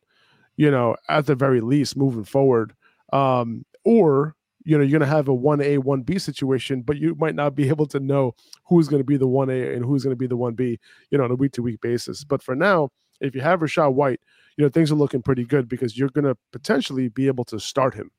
you 0.58 0.70
know, 0.70 0.96
at 1.10 1.26
the 1.26 1.36
very 1.36 1.62
least 1.62 1.98
moving 1.98 2.24
forward. 2.24 2.74
Um, 3.12 3.66
or, 3.86 4.36
you 4.66 4.78
know, 4.78 4.84
you're 4.84 5.00
going 5.00 5.08
to 5.08 5.16
have 5.16 5.28
a 5.28 5.36
1A, 5.36 5.80
1B 5.80 6.20
situation, 6.20 6.82
but 6.82 6.98
you 6.98 7.16
might 7.16 7.36
not 7.36 7.56
be 7.56 7.70
able 7.70 7.86
to 7.88 8.00
know 8.00 8.36
who's 8.66 8.88
going 8.88 9.02
to 9.02 9.06
be 9.06 9.18
the 9.18 9.28
1A 9.28 9.76
and 9.76 9.86
who's 9.86 10.04
going 10.04 10.16
to 10.16 10.18
be 10.20 10.28
the 10.28 10.38
1B, 10.38 10.80
you 11.12 11.18
know, 11.18 11.24
on 11.24 11.32
a 11.32 11.36
week 11.36 11.52
to 11.54 11.62
week 11.62 11.82
basis. 11.82 12.24
But 12.24 12.42
for 12.42 12.56
now, 12.56 12.90
if 13.22 13.36
you 13.36 13.42
have 13.42 13.60
Rachaad 13.60 13.94
White, 13.94 14.20
you 14.58 14.64
know 14.64 14.70
things 14.70 14.92
are 14.92 14.96
looking 14.96 15.22
pretty 15.22 15.46
good 15.46 15.68
because 15.68 15.98
you're 15.98 16.10
going 16.10 16.26
to 16.26 16.38
potentially 16.52 17.10
be 17.10 17.28
able 17.28 17.46
to 17.46 17.60
start 17.60 17.96
him 17.96 18.12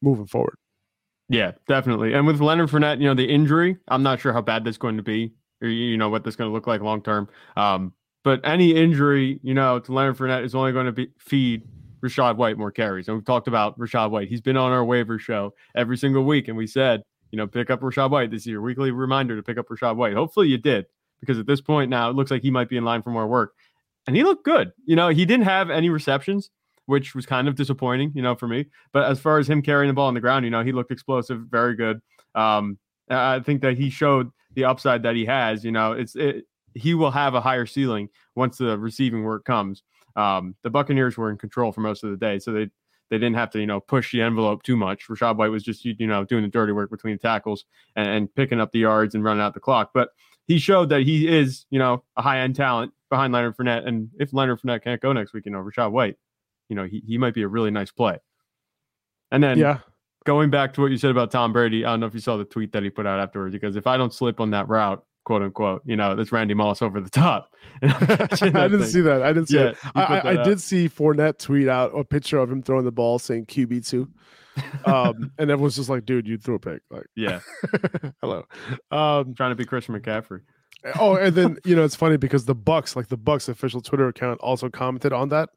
moving 0.00 0.26
forward. 0.26 0.56
Yeah, 1.28 1.52
definitely. 1.66 2.12
And 2.12 2.26
with 2.26 2.40
Leonard 2.40 2.68
Fournette, 2.70 3.00
you 3.00 3.06
know, 3.06 3.14
the 3.14 3.24
injury, 3.24 3.76
I'm 3.88 4.02
not 4.02 4.20
sure 4.20 4.32
how 4.32 4.42
bad 4.42 4.64
that's 4.64 4.76
going 4.76 4.96
to 4.96 5.02
be, 5.02 5.32
or 5.62 5.68
you 5.68 5.96
know 5.96 6.08
what 6.08 6.22
that's 6.24 6.36
going 6.36 6.50
to 6.50 6.52
look 6.52 6.66
like 6.66 6.80
long 6.82 7.02
term. 7.02 7.28
Um, 7.56 7.92
but 8.24 8.40
any 8.44 8.74
injury, 8.74 9.40
you 9.42 9.54
know, 9.54 9.78
to 9.78 9.92
Leonard 9.92 10.16
Fournette 10.16 10.44
is 10.44 10.54
only 10.54 10.72
going 10.72 10.86
to 10.86 10.92
be 10.92 11.08
feed 11.18 11.62
Rachaad 12.02 12.36
White 12.36 12.58
more 12.58 12.70
carries. 12.70 13.08
And 13.08 13.16
we've 13.16 13.24
talked 13.24 13.48
about 13.48 13.78
Rachaad 13.78 14.10
White. 14.10 14.28
He's 14.28 14.40
been 14.40 14.56
on 14.56 14.72
our 14.72 14.84
waiver 14.84 15.18
show 15.18 15.54
every 15.74 15.96
single 15.96 16.24
week, 16.24 16.48
and 16.48 16.56
we 16.56 16.66
said, 16.66 17.02
you 17.30 17.38
know, 17.38 17.46
pick 17.46 17.70
up 17.70 17.80
Rachaad 17.80 18.10
White 18.10 18.30
this 18.30 18.46
year. 18.46 18.60
Weekly 18.60 18.90
reminder 18.90 19.36
to 19.36 19.42
pick 19.42 19.58
up 19.58 19.68
Rachaad 19.68 19.96
White. 19.96 20.14
Hopefully 20.14 20.48
you 20.48 20.58
did, 20.58 20.86
because 21.20 21.38
at 21.38 21.46
this 21.46 21.60
point 21.60 21.90
now 21.90 22.10
it 22.10 22.16
looks 22.16 22.30
like 22.30 22.42
he 22.42 22.50
might 22.50 22.68
be 22.68 22.76
in 22.76 22.84
line 22.84 23.02
for 23.02 23.10
more 23.10 23.26
work. 23.26 23.54
And 24.06 24.14
he 24.14 24.22
looked 24.22 24.44
good. 24.44 24.72
You 24.84 24.96
know, 24.96 25.08
he 25.08 25.24
didn't 25.24 25.46
have 25.46 25.70
any 25.70 25.88
receptions, 25.88 26.50
which 26.86 27.14
was 27.14 27.26
kind 27.26 27.48
of 27.48 27.54
disappointing, 27.54 28.12
you 28.14 28.22
know, 28.22 28.34
for 28.34 28.48
me. 28.48 28.66
But 28.92 29.10
as 29.10 29.20
far 29.20 29.38
as 29.38 29.48
him 29.48 29.62
carrying 29.62 29.88
the 29.88 29.94
ball 29.94 30.08
on 30.08 30.14
the 30.14 30.20
ground, 30.20 30.44
you 30.44 30.50
know, 30.50 30.62
he 30.62 30.72
looked 30.72 30.90
explosive, 30.90 31.40
very 31.50 31.76
good. 31.76 32.00
Um, 32.34 32.78
I 33.08 33.40
think 33.40 33.62
that 33.62 33.76
he 33.76 33.90
showed 33.90 34.30
the 34.54 34.64
upside 34.64 35.02
that 35.02 35.14
he 35.14 35.24
has. 35.26 35.64
You 35.64 35.72
know, 35.72 35.92
it's 35.92 36.16
it, 36.16 36.44
he 36.74 36.94
will 36.94 37.10
have 37.10 37.34
a 37.34 37.40
higher 37.40 37.66
ceiling 37.66 38.08
once 38.34 38.58
the 38.58 38.78
receiving 38.78 39.22
work 39.22 39.44
comes. 39.44 39.82
Um, 40.16 40.54
the 40.62 40.70
Buccaneers 40.70 41.16
were 41.16 41.30
in 41.30 41.38
control 41.38 41.72
for 41.72 41.80
most 41.80 42.04
of 42.04 42.10
the 42.10 42.16
day, 42.16 42.38
so 42.38 42.52
they 42.52 42.70
they 43.10 43.18
didn't 43.18 43.34
have 43.34 43.50
to 43.50 43.60
you 43.60 43.66
know 43.66 43.80
push 43.80 44.12
the 44.12 44.22
envelope 44.22 44.62
too 44.62 44.76
much. 44.76 45.08
Rachaad 45.08 45.36
White 45.36 45.50
was 45.50 45.62
just 45.62 45.84
you 45.84 46.06
know 46.06 46.24
doing 46.24 46.42
the 46.42 46.48
dirty 46.48 46.72
work 46.72 46.90
between 46.90 47.14
the 47.14 47.18
tackles 47.18 47.64
and, 47.96 48.08
and 48.08 48.34
picking 48.34 48.60
up 48.60 48.72
the 48.72 48.80
yards 48.80 49.14
and 49.14 49.22
running 49.22 49.42
out 49.42 49.54
the 49.54 49.60
clock. 49.60 49.90
But 49.94 50.10
he 50.46 50.58
showed 50.58 50.88
that 50.90 51.02
he 51.02 51.28
is 51.28 51.66
you 51.70 51.78
know 51.78 52.04
a 52.16 52.22
high 52.22 52.40
end 52.40 52.56
talent 52.56 52.92
behind 53.10 53.32
Leonard 53.32 53.56
Fournette, 53.56 53.86
and 53.86 54.08
if 54.18 54.32
Leonard 54.32 54.60
Fournette 54.60 54.82
can't 54.82 55.00
go 55.00 55.12
next 55.12 55.32
week, 55.32 55.46
you 55.46 55.52
know 55.52 55.58
Rachaad 55.58 55.92
White, 55.92 56.16
you 56.74 56.82
know 56.82 56.88
he 56.88 57.02
he 57.06 57.18
might 57.18 57.34
be 57.34 57.42
a 57.42 57.48
really 57.48 57.70
nice 57.70 57.90
play. 57.92 58.18
And 59.30 59.42
then 59.42 59.58
Yeah, 59.58 59.78
going 60.26 60.50
back 60.50 60.74
to 60.74 60.80
what 60.80 60.90
you 60.90 60.96
said 60.96 61.10
about 61.10 61.30
Tom 61.30 61.52
Brady, 61.52 61.84
I 61.84 61.90
don't 61.90 62.00
know 62.00 62.06
if 62.06 62.14
you 62.14 62.20
saw 62.20 62.36
the 62.36 62.44
tweet 62.44 62.72
that 62.72 62.82
he 62.82 62.90
put 62.90 63.06
out 63.06 63.20
afterwards. 63.20 63.52
Because 63.52 63.76
if 63.76 63.86
I 63.86 63.96
don't 63.96 64.12
slip 64.12 64.40
on 64.40 64.50
that 64.50 64.68
route, 64.68 65.04
quote 65.24 65.42
unquote, 65.42 65.82
you 65.84 65.96
know, 65.96 66.14
that's 66.16 66.32
Randy 66.32 66.54
Moss 66.54 66.82
over 66.82 67.00
the 67.00 67.10
top. 67.10 67.50
I 67.82 68.26
didn't 68.26 68.80
thing. 68.80 68.88
see 68.88 69.00
that. 69.02 69.22
I 69.22 69.32
didn't 69.32 69.48
see 69.48 69.56
Yeah, 69.58 69.68
it. 69.70 69.76
I, 69.94 70.22
I 70.30 70.44
did 70.44 70.60
see 70.60 70.88
Fournette 70.88 71.38
tweet 71.38 71.68
out 71.68 71.96
a 71.96 72.04
picture 72.04 72.38
of 72.38 72.50
him 72.50 72.62
throwing 72.62 72.84
the 72.84 72.92
ball 72.92 73.18
saying 73.18 73.46
QB 73.46 73.88
two, 73.88 74.08
um, 74.84 75.30
and 75.38 75.50
everyone's 75.50 75.76
just 75.76 75.88
like, 75.88 76.04
"Dude, 76.04 76.26
you 76.28 76.38
threw 76.38 76.56
a 76.56 76.58
pick." 76.60 76.82
Like, 76.90 77.06
Yeah, 77.16 77.40
hello. 78.20 78.44
Um, 78.90 79.34
trying 79.34 79.50
to 79.50 79.56
be 79.56 79.64
Christian 79.64 79.98
McCaffrey. 79.98 80.40
oh, 81.00 81.16
and 81.16 81.34
then 81.34 81.58
you 81.64 81.74
know 81.74 81.84
it's 81.84 81.96
funny 81.96 82.16
because 82.16 82.44
the 82.44 82.54
Bucs, 82.54 82.94
like 82.94 83.08
the 83.08 83.18
Bucs 83.18 83.48
official 83.48 83.80
Twitter 83.80 84.08
account, 84.08 84.40
also 84.40 84.68
commented 84.68 85.12
on 85.12 85.30
that, 85.30 85.48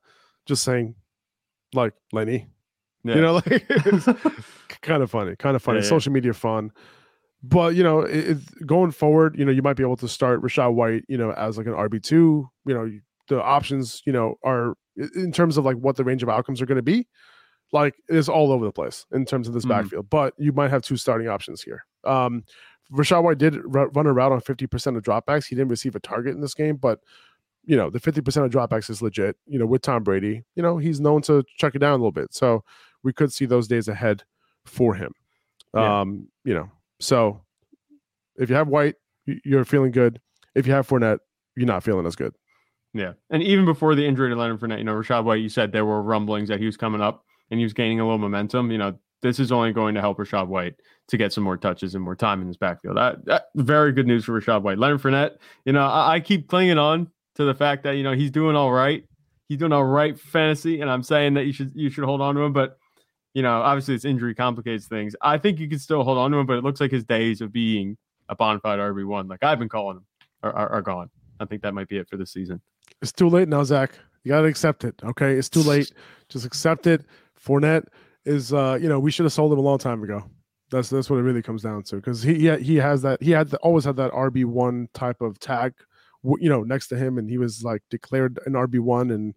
just 0.45 0.63
saying, 0.63 0.95
like 1.74 1.93
Lenny, 2.13 2.47
Yeah. 3.03 3.15
you 3.15 3.21
know, 3.21 3.33
like 3.36 3.45
it's 3.69 4.05
kind 4.81 5.03
of 5.03 5.12
funny, 5.12 5.36
kind 5.36 5.55
of 5.55 5.62
funny. 5.62 5.79
Yeah, 5.79 5.83
yeah. 5.83 5.89
Social 5.89 6.12
media 6.13 6.33
fun, 6.33 6.71
but 7.43 7.75
you 7.75 7.83
know, 7.83 8.01
it, 8.01 8.29
it- 8.29 8.67
going 8.67 8.91
forward, 8.91 9.38
you 9.38 9.45
know, 9.45 9.51
you 9.51 9.62
might 9.62 9.75
be 9.75 9.83
able 9.83 9.97
to 9.97 10.07
start 10.07 10.41
Rachaad 10.41 10.74
White, 10.74 11.03
you 11.07 11.17
know, 11.17 11.31
as 11.31 11.57
like 11.57 11.67
an 11.67 11.74
RB 11.74 12.01
two. 12.01 12.50
You 12.65 12.74
know, 12.74 12.91
the 13.29 13.41
options, 13.43 14.01
you 14.05 14.13
know, 14.13 14.36
are 14.43 14.74
in 15.15 15.31
terms 15.31 15.57
of 15.57 15.65
like 15.65 15.77
what 15.77 15.95
the 15.95 16.03
range 16.03 16.24
of 16.24 16.29
outcomes 16.29 16.62
are 16.62 16.65
going 16.65 16.77
to 16.77 16.81
be. 16.81 17.07
Like 17.74 17.95
it's 18.07 18.29
all 18.29 18.51
over 18.53 18.63
the 18.63 18.71
place 18.71 19.05
in 19.12 19.25
terms 19.25 19.47
of 19.50 19.53
this 19.53 19.65
Mhm. 19.65 19.69
backfield, 19.69 20.09
but 20.09 20.33
you 20.38 20.53
might 20.53 20.69
have 20.71 20.81
two 20.83 20.95
starting 20.95 21.27
options 21.27 21.62
here. 21.62 21.86
Um, 22.05 22.43
Rachaad 22.93 23.21
White 23.24 23.38
did 23.38 23.55
ru- 23.55 23.89
run 23.93 24.05
a 24.07 24.13
route 24.13 24.31
on 24.31 24.39
50% 24.39 24.95
of 24.95 25.03
dropbacks. 25.03 25.45
He 25.47 25.55
didn't 25.55 25.67
receive 25.67 25.93
a 25.93 26.00
target 26.00 26.33
in 26.33 26.39
this 26.39 26.53
game, 26.53 26.77
but 26.77 27.00
you 27.67 27.75
know, 27.75 27.89
the 27.89 28.00
50% 28.00 28.45
of 28.45 28.51
dropbacks 28.51 28.89
is 28.89 29.01
legit. 29.01 29.36
You 29.45 29.59
know, 29.59 29.65
with 29.65 29.81
Tom 29.81 30.01
Brady, 30.01 30.43
you 30.55 30.63
know, 30.63 30.77
he's 30.77 31.01
known 31.01 31.21
to 31.24 31.43
check 31.57 31.75
it 31.75 31.79
down 31.79 31.91
a 31.91 31.97
little 31.97 32.13
bit. 32.13 32.33
So 32.33 32.63
we 33.03 33.13
could 33.13 33.31
see 33.31 33.45
those 33.45 33.67
days 33.67 33.89
ahead 33.89 34.24
for 34.65 34.95
him. 34.95 35.13
Yeah. 35.75 36.01
Um, 36.01 36.29
you 36.45 36.53
know, 36.53 36.71
so 37.00 37.41
if 38.38 38.50
you 38.50 38.55
have 38.55 38.69
White, 38.69 38.95
you're 39.25 39.65
feeling 39.65 39.91
good. 39.91 40.21
If 40.55 40.65
you 40.65 40.74
have 40.74 40.88
Fournette, 40.88 41.19
you're 41.57 41.67
not 41.67 41.83
feeling 41.83 42.05
as 42.05 42.15
good. 42.15 42.33
Yeah. 42.93 43.13
And 43.29 43.43
even 43.43 43.65
before 43.65 43.95
the 43.95 44.05
injury 44.05 44.29
to 44.29 44.36
Leonard 44.36 44.62
Fournette, 44.62 44.77
you 44.77 44.86
know, 44.86 44.93
Rachaad 44.93 45.25
White, 45.25 45.41
you 45.41 45.50
said 45.50 45.71
there 45.74 45.86
were 45.86 46.01
rumblings 46.01 46.47
that 46.47 46.59
he 46.59 46.65
was 46.65 46.77
coming 46.77 47.01
up 47.01 47.25
and 47.51 47.59
he 47.59 47.65
was 47.65 47.74
gaining 47.74 48.00
a 48.00 48.03
little 48.03 48.17
momentum. 48.17 48.71
You 48.71 48.77
know, 48.77 48.97
this 49.21 49.39
is 49.39 49.51
only 49.51 49.74
going 49.74 49.93
to 49.95 50.01
help 50.01 50.19
Rachaad 50.19 50.47
White 50.47 50.75
to 51.09 51.17
get 51.17 51.33
some 51.33 51.43
more 51.43 51.57
touches 51.57 51.95
and 51.95 52.03
more 52.03 52.15
time 52.15 52.41
in 52.41 52.47
his 52.47 52.57
backfield. 52.57 52.95
That, 52.95 53.25
that 53.25 53.45
very 53.55 53.91
good 53.91 54.07
news 54.07 54.24
for 54.24 54.39
Rachaad 54.39 54.62
White. 54.62 54.77
Leonard 54.77 55.01
Fournette, 55.01 55.38
you 55.65 55.74
know, 55.74 55.86
I, 55.86 56.15
I 56.15 56.19
keep 56.21 56.47
clinging 56.47 56.77
on 56.77 57.12
to 57.38 57.46
the 57.46 57.56
fact 57.56 57.84
that, 57.84 57.91
you 57.91 58.03
know, 58.03 58.13
he's 58.13 58.32
doing 58.32 58.56
all 58.56 58.72
right. 58.72 59.03
He's 59.48 59.58
doing 59.58 59.72
all 59.72 59.86
right 59.86 60.20
fantasy. 60.20 60.82
And 60.82 60.91
I'm 60.91 61.03
saying 61.03 61.36
that 61.36 61.46
you 61.46 61.53
should 61.53 61.72
you 61.74 61.89
should 61.89 62.03
hold 62.03 62.20
on 62.20 62.36
to 62.36 62.41
him. 62.41 62.51
But, 62.51 62.77
you 63.34 63.41
know, 63.41 63.62
obviously 63.62 63.96
this 63.96 64.06
injury 64.06 64.36
complicates 64.36 64.88
things. 64.88 65.15
I 65.22 65.38
think 65.38 65.60
you 65.60 65.70
can 65.70 65.79
still 65.79 66.03
hold 66.03 66.17
on 66.17 66.32
to 66.32 66.38
him, 66.38 66.46
but 66.46 66.58
it 66.58 66.63
looks 66.63 66.82
like 66.82 66.91
his 66.91 67.06
days 67.06 67.39
of 67.41 67.53
being 67.53 67.98
a 68.29 68.36
bona 68.36 68.60
fide 68.60 68.79
RB1, 68.79 69.29
like 69.29 69.44
I've 69.44 69.60
been 69.60 69.70
calling 69.70 69.98
him, 69.98 70.06
are, 70.44 70.53
are, 70.53 70.70
are 70.74 70.82
gone. 70.82 71.10
I 71.39 71.46
think 71.46 71.62
that 71.62 71.74
might 71.74 71.88
be 71.88 71.98
it 71.98 72.10
for 72.10 72.17
this 72.17 72.32
season. 72.32 72.62
It's 73.01 73.12
too 73.12 73.29
late 73.29 73.48
now, 73.48 73.63
Zach. 73.63 73.91
You 74.24 74.29
gotta 74.29 74.48
accept 74.48 74.84
it. 74.84 74.96
Okay, 75.03 75.34
it's 75.34 75.50
too 75.50 75.62
late. 75.62 75.91
Just 76.29 76.46
accept 76.46 76.88
it. 76.88 77.06
Fournette 77.41 77.86
is, 78.25 78.51
uh, 78.51 78.77
you 78.82 78.89
know, 78.89 79.00
we 79.00 79.12
should 79.12 79.24
have 79.24 79.34
sold 79.34 79.53
him 79.53 79.60
a 79.60 79.62
long 79.62 79.77
time 79.77 80.03
ago. 80.03 80.24
That's 80.70 80.89
that's 80.89 81.10
what 81.10 81.17
it 81.17 81.22
really 81.22 81.41
comes 81.41 81.63
down 81.63 81.84
to 81.84 81.96
because 81.96 82.22
he 82.22 82.50
he, 82.58 82.75
has 82.75 83.01
that 83.03 83.24
he 83.24 83.32
had 83.32 83.50
the, 83.51 83.58
always 83.60 83.86
had 83.86 83.96
that 83.98 84.12
RB 84.12 84.44
one 84.44 84.89
type 84.94 85.22
of 85.22 85.39
tag, 85.39 85.74
you 86.39 86.50
know, 86.50 86.63
next 86.63 86.88
to 86.89 86.98
him, 86.98 87.17
and 87.17 87.29
he 87.29 87.38
was 87.38 87.63
like 87.63 87.81
declared 87.89 88.39
an 88.46 88.53
RB 88.53 88.79
one, 88.79 89.12
and 89.12 89.34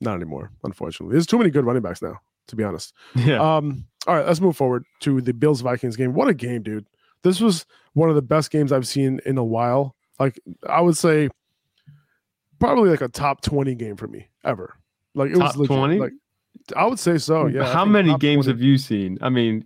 not 0.00 0.16
anymore. 0.16 0.50
Unfortunately, 0.64 1.12
there's 1.12 1.26
too 1.26 1.38
many 1.38 1.50
good 1.50 1.64
running 1.64 1.82
backs 1.82 2.02
now. 2.02 2.20
To 2.48 2.56
be 2.56 2.64
honest. 2.64 2.92
Yeah. 3.14 3.40
Um, 3.40 3.86
all 4.06 4.16
right, 4.16 4.26
let's 4.26 4.40
move 4.40 4.56
forward 4.56 4.84
to 5.00 5.20
the 5.20 5.32
Bills 5.32 5.60
Vikings 5.60 5.96
game. 5.96 6.12
What 6.12 6.26
a 6.28 6.34
game, 6.34 6.62
dude. 6.62 6.86
This 7.22 7.40
was 7.40 7.64
one 7.92 8.08
of 8.08 8.16
the 8.16 8.22
best 8.22 8.50
games 8.50 8.72
I've 8.72 8.86
seen 8.86 9.20
in 9.24 9.38
a 9.38 9.44
while. 9.44 9.94
Like 10.18 10.40
I 10.68 10.80
would 10.80 10.96
say 10.96 11.28
probably 12.58 12.90
like 12.90 13.00
a 13.00 13.08
top 13.08 13.42
20 13.42 13.74
game 13.76 13.96
for 13.96 14.08
me 14.08 14.28
ever. 14.44 14.74
Like 15.14 15.30
it 15.30 15.36
was 15.36 15.52
Top 15.52 15.56
legit. 15.56 15.76
20? 15.76 15.98
Like 15.98 16.12
I 16.76 16.86
would 16.86 16.98
say 16.98 17.18
so. 17.18 17.46
Yeah. 17.46 17.72
How 17.72 17.84
many 17.84 18.16
games 18.18 18.46
20. 18.46 18.48
have 18.48 18.60
you 18.60 18.76
seen? 18.76 19.18
I 19.20 19.28
mean, 19.28 19.64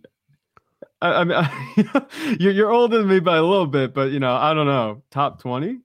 I, 1.00 1.12
I 1.12 1.24
mean, 1.24 1.90
you're 2.40 2.52
you're 2.52 2.70
older 2.70 2.98
than 2.98 3.08
me 3.08 3.20
by 3.20 3.36
a 3.36 3.42
little 3.42 3.66
bit, 3.66 3.94
but 3.94 4.10
you 4.10 4.20
know, 4.20 4.34
I 4.34 4.54
don't 4.54 4.66
know. 4.66 5.02
Top 5.10 5.40
twenty? 5.40 5.78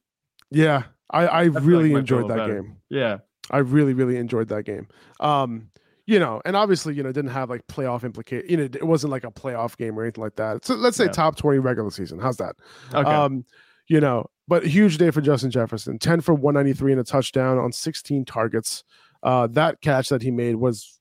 Yeah. 0.51 0.84
I, 1.10 1.27
I 1.27 1.43
like 1.48 1.63
really 1.63 1.93
a 1.93 1.98
enjoyed 1.98 2.29
that 2.29 2.38
better. 2.38 2.62
game. 2.62 2.77
Yeah, 2.89 3.17
I 3.50 3.58
really, 3.58 3.93
really 3.93 4.15
enjoyed 4.17 4.48
that 4.50 4.63
game. 4.63 4.88
Um, 5.20 5.70
you 6.05 6.20
know, 6.20 6.41
and 6.46 6.55
obviously, 6.55 6.93
you 6.96 7.03
know, 7.03 7.12
didn't 7.12 7.31
have 7.31 7.50
like 7.50 7.67
playoff 7.67 8.03
implication. 8.03 8.50
You 8.50 8.58
know, 8.58 8.63
it 8.63 8.86
wasn't 8.88 9.12
like 9.12 9.25
a 9.25 9.31
playoff 9.31 9.75
game 9.75 9.98
or 10.00 10.03
anything 10.03 10.24
like 10.24 10.36
that. 10.38 10.63
So 10.65 10.75
let's 10.75 10.96
say 10.96 11.05
Yeah. 11.05 11.12
top 11.12 11.36
20 11.36 11.60
regular 11.60 11.91
season. 11.91 12.17
How's 12.20 12.38
that? 12.38 12.55
okay, 12.93 13.10
Um, 13.10 13.43
you 13.88 14.00
know, 14.00 14.27
but 14.48 14.65
huge 14.65 14.98
day 14.98 15.12
for 15.12 15.20
Justin 15.22 15.51
Jefferson. 15.51 16.00
10 16.00 16.22
for 16.22 16.34
193 16.34 16.93
and 16.93 17.01
a 17.01 17.03
touchdown 17.03 17.58
on 17.58 17.72
16 17.74 18.24
targets. 18.25 18.84
Uh, 19.22 19.48
that 19.48 19.81
catch 19.81 20.08
that 20.10 20.22
he 20.22 20.31
made 20.31 20.55
was, 20.55 20.98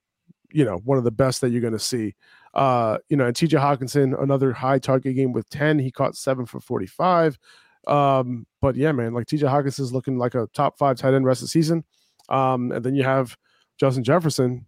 you 0.53 0.65
know, 0.65 0.79
one 0.85 0.99
of 0.99 1.05
the 1.05 1.11
best 1.13 1.41
that 1.41 1.51
you're 1.51 1.61
going 1.61 1.73
to 1.73 1.79
see. 1.79 2.15
Uh, 2.53 2.99
you 3.09 3.17
know, 3.17 3.27
and 3.27 3.37
TJ 3.37 3.59
Hockenson, 3.61 4.21
another 4.21 4.53
high 4.53 4.81
target 4.81 5.15
game 5.15 5.33
with 5.33 5.49
10. 5.51 5.79
He 5.79 5.93
caught 5.93 6.17
seven 6.17 6.47
for 6.47 6.59
45. 6.61 7.39
Um, 7.87 8.47
but 8.61 8.77
yeah, 8.77 8.93
man, 8.93 9.15
like 9.15 9.27
TJ 9.27 9.43
Hockenson 9.43 9.81
is 9.81 9.93
looking 9.93 10.19
like 10.19 10.35
a 10.35 10.49
top 10.55 10.79
five 10.79 10.97
tight 10.97 11.15
end 11.15 11.25
rest 11.25 11.41
of 11.41 11.47
the 11.47 11.51
season. 11.51 11.85
Um, 12.29 12.73
and 12.73 12.85
then 12.85 12.95
you 12.95 13.03
have 13.03 13.37
Justin 13.79 14.05
Jefferson. 14.05 14.67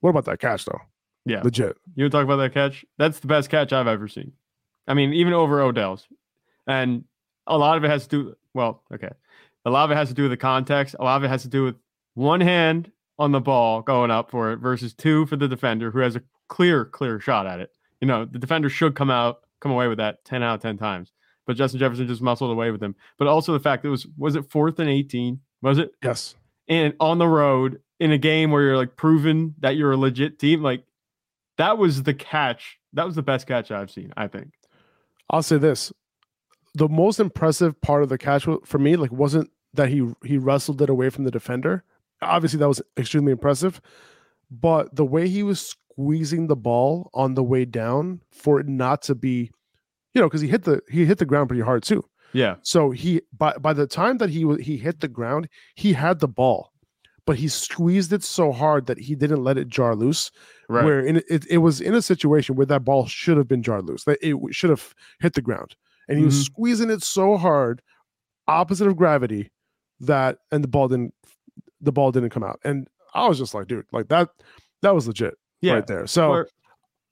What 0.00 0.10
about 0.10 0.26
that 0.26 0.40
catch 0.40 0.64
though? 0.64 0.80
yeah. 1.26 1.42
Legit. 1.42 1.76
You 1.96 2.04
want 2.04 2.12
to 2.12 2.18
talk 2.18 2.24
about 2.24 2.36
that 2.36 2.54
catch? 2.54 2.84
That's 2.98 3.18
the 3.18 3.26
best 3.26 3.50
catch 3.50 3.72
I've 3.72 3.88
ever 3.88 4.08
seen. 4.08 4.32
I 4.86 4.94
mean, 4.94 5.12
even 5.12 5.32
over 5.32 5.60
Odell's, 5.60 6.06
and 6.66 7.04
a 7.46 7.58
lot 7.58 7.76
of 7.76 7.84
it 7.84 7.90
has 7.90 8.06
to 8.06 8.08
do. 8.08 8.36
Well, 8.54 8.82
okay, 8.94 9.10
a 9.64 9.70
lot 9.70 9.84
of 9.84 9.90
it 9.90 9.96
has 9.96 10.08
to 10.08 10.14
do 10.14 10.22
with 10.22 10.30
the 10.30 10.36
context. 10.36 10.94
A 10.98 11.04
lot 11.04 11.16
of 11.16 11.24
it 11.24 11.28
has 11.28 11.42
to 11.42 11.48
do 11.48 11.64
with 11.64 11.74
one 12.14 12.40
hand 12.40 12.90
on 13.18 13.32
the 13.32 13.40
ball 13.40 13.82
going 13.82 14.10
up 14.12 14.30
for 14.30 14.52
it 14.52 14.58
versus 14.58 14.94
two 14.94 15.26
for 15.26 15.36
the 15.36 15.48
defender 15.48 15.90
who 15.90 15.98
has 15.98 16.14
a 16.14 16.22
clear, 16.48 16.84
clear 16.84 17.18
shot 17.18 17.46
at 17.46 17.60
it. 17.60 17.72
You 18.00 18.06
know, 18.06 18.24
the 18.24 18.38
defender 18.38 18.68
should 18.68 18.94
come 18.94 19.10
out, 19.10 19.40
come 19.60 19.72
away 19.72 19.88
with 19.88 19.98
that 19.98 20.24
ten 20.24 20.44
out 20.44 20.54
of 20.54 20.62
ten 20.62 20.78
times. 20.78 21.12
But 21.46 21.56
Justin 21.56 21.80
Jefferson 21.80 22.08
just 22.08 22.22
muscled 22.22 22.50
away 22.50 22.70
with 22.70 22.82
him. 22.82 22.94
But 23.18 23.28
also 23.28 23.52
the 23.52 23.60
fact 23.60 23.82
that 23.82 23.88
it 23.88 23.92
was 23.92 24.06
was 24.18 24.36
it 24.36 24.50
fourth 24.50 24.78
and 24.78 24.90
eighteen? 24.90 25.40
Was 25.62 25.78
it? 25.78 25.92
Yes. 26.02 26.34
and 26.68 26.94
on 27.00 27.18
the 27.18 27.28
road 27.28 27.80
in 27.98 28.12
a 28.12 28.18
game 28.18 28.50
where 28.50 28.62
you're 28.62 28.76
like 28.76 28.96
proven 28.96 29.54
that 29.60 29.76
you're 29.76 29.92
a 29.92 29.96
legit 29.96 30.38
team, 30.38 30.62
like 30.62 30.84
that 31.58 31.78
was 31.78 32.02
the 32.02 32.14
catch. 32.14 32.78
That 32.92 33.06
was 33.06 33.14
the 33.14 33.22
best 33.22 33.46
catch 33.46 33.70
I've 33.70 33.90
seen. 33.90 34.12
I 34.16 34.26
think. 34.28 34.52
I'll 35.30 35.42
say 35.42 35.58
this: 35.58 35.92
the 36.74 36.88
most 36.88 37.20
impressive 37.20 37.80
part 37.80 38.02
of 38.02 38.08
the 38.08 38.18
catch 38.18 38.46
for 38.64 38.78
me, 38.78 38.96
like, 38.96 39.12
wasn't 39.12 39.50
that 39.74 39.88
he 39.88 40.10
he 40.24 40.38
wrestled 40.38 40.82
it 40.82 40.90
away 40.90 41.10
from 41.10 41.24
the 41.24 41.30
defender. 41.30 41.84
Obviously, 42.22 42.58
that 42.58 42.68
was 42.68 42.82
extremely 42.96 43.32
impressive, 43.32 43.80
but 44.50 44.94
the 44.94 45.04
way 45.04 45.28
he 45.28 45.42
was 45.42 45.60
squeezing 45.60 46.46
the 46.46 46.56
ball 46.56 47.10
on 47.14 47.34
the 47.34 47.42
way 47.42 47.64
down 47.64 48.20
for 48.30 48.60
it 48.60 48.68
not 48.68 49.02
to 49.02 49.14
be, 49.14 49.50
you 50.16 50.22
know, 50.22 50.28
because 50.28 50.40
he 50.40 50.48
hit 50.48 50.64
the 50.64 50.80
he 50.90 51.04
hit 51.04 51.18
the 51.18 51.26
ground 51.26 51.48
pretty 51.48 51.62
hard 51.62 51.82
too. 51.82 52.02
Yeah. 52.32 52.56
So 52.62 52.90
he 52.90 53.20
by 53.36 53.52
by 53.58 53.72
the 53.74 53.86
time 53.86 54.16
that 54.18 54.30
he 54.30 54.46
he 54.62 54.76
hit 54.78 55.00
the 55.00 55.08
ground, 55.08 55.48
he 55.74 55.92
had 55.92 56.20
the 56.20 56.26
ball, 56.28 56.72
but 57.26 57.36
he 57.36 57.48
squeezed 57.48 58.12
it 58.14 58.24
so 58.24 58.50
hard 58.50 58.86
that 58.86 58.98
he 58.98 59.14
didn't 59.14 59.44
let 59.44 59.58
it 59.58 59.68
jar 59.68 59.94
loose. 59.94 60.30
Right. 60.68 60.84
Where 60.84 61.00
in, 61.00 61.16
it, 61.28 61.46
it 61.50 61.58
was 61.58 61.80
in 61.80 61.94
a 61.94 62.00
situation 62.02 62.56
where 62.56 62.66
that 62.66 62.84
ball 62.84 63.06
should 63.06 63.36
have 63.36 63.46
been 63.46 63.62
jarred 63.62 63.84
loose. 63.84 64.04
That 64.04 64.18
it 64.22 64.34
should 64.54 64.70
have 64.70 64.94
hit 65.20 65.34
the 65.34 65.42
ground, 65.42 65.76
and 66.08 66.18
he 66.18 66.24
was 66.24 66.34
Mhm. 66.40 66.44
squeezing 66.46 66.90
it 66.90 67.02
so 67.02 67.36
hard, 67.36 67.82
opposite 68.48 68.88
of 68.88 68.96
gravity, 68.96 69.50
that 70.00 70.38
and 70.50 70.64
the 70.64 70.68
ball 70.68 70.88
didn't 70.88 71.14
the 71.82 71.92
ball 71.92 72.10
didn't 72.10 72.30
come 72.30 72.42
out. 72.42 72.58
And 72.64 72.88
I 73.14 73.28
was 73.28 73.38
just 73.38 73.54
like, 73.54 73.66
dude, 73.66 73.84
like 73.92 74.08
that 74.08 74.30
that 74.82 74.94
was 74.94 75.06
legit 75.06 75.34
yeah. 75.60 75.74
right 75.74 75.86
there. 75.86 76.06
So 76.06 76.30
Or- 76.30 76.48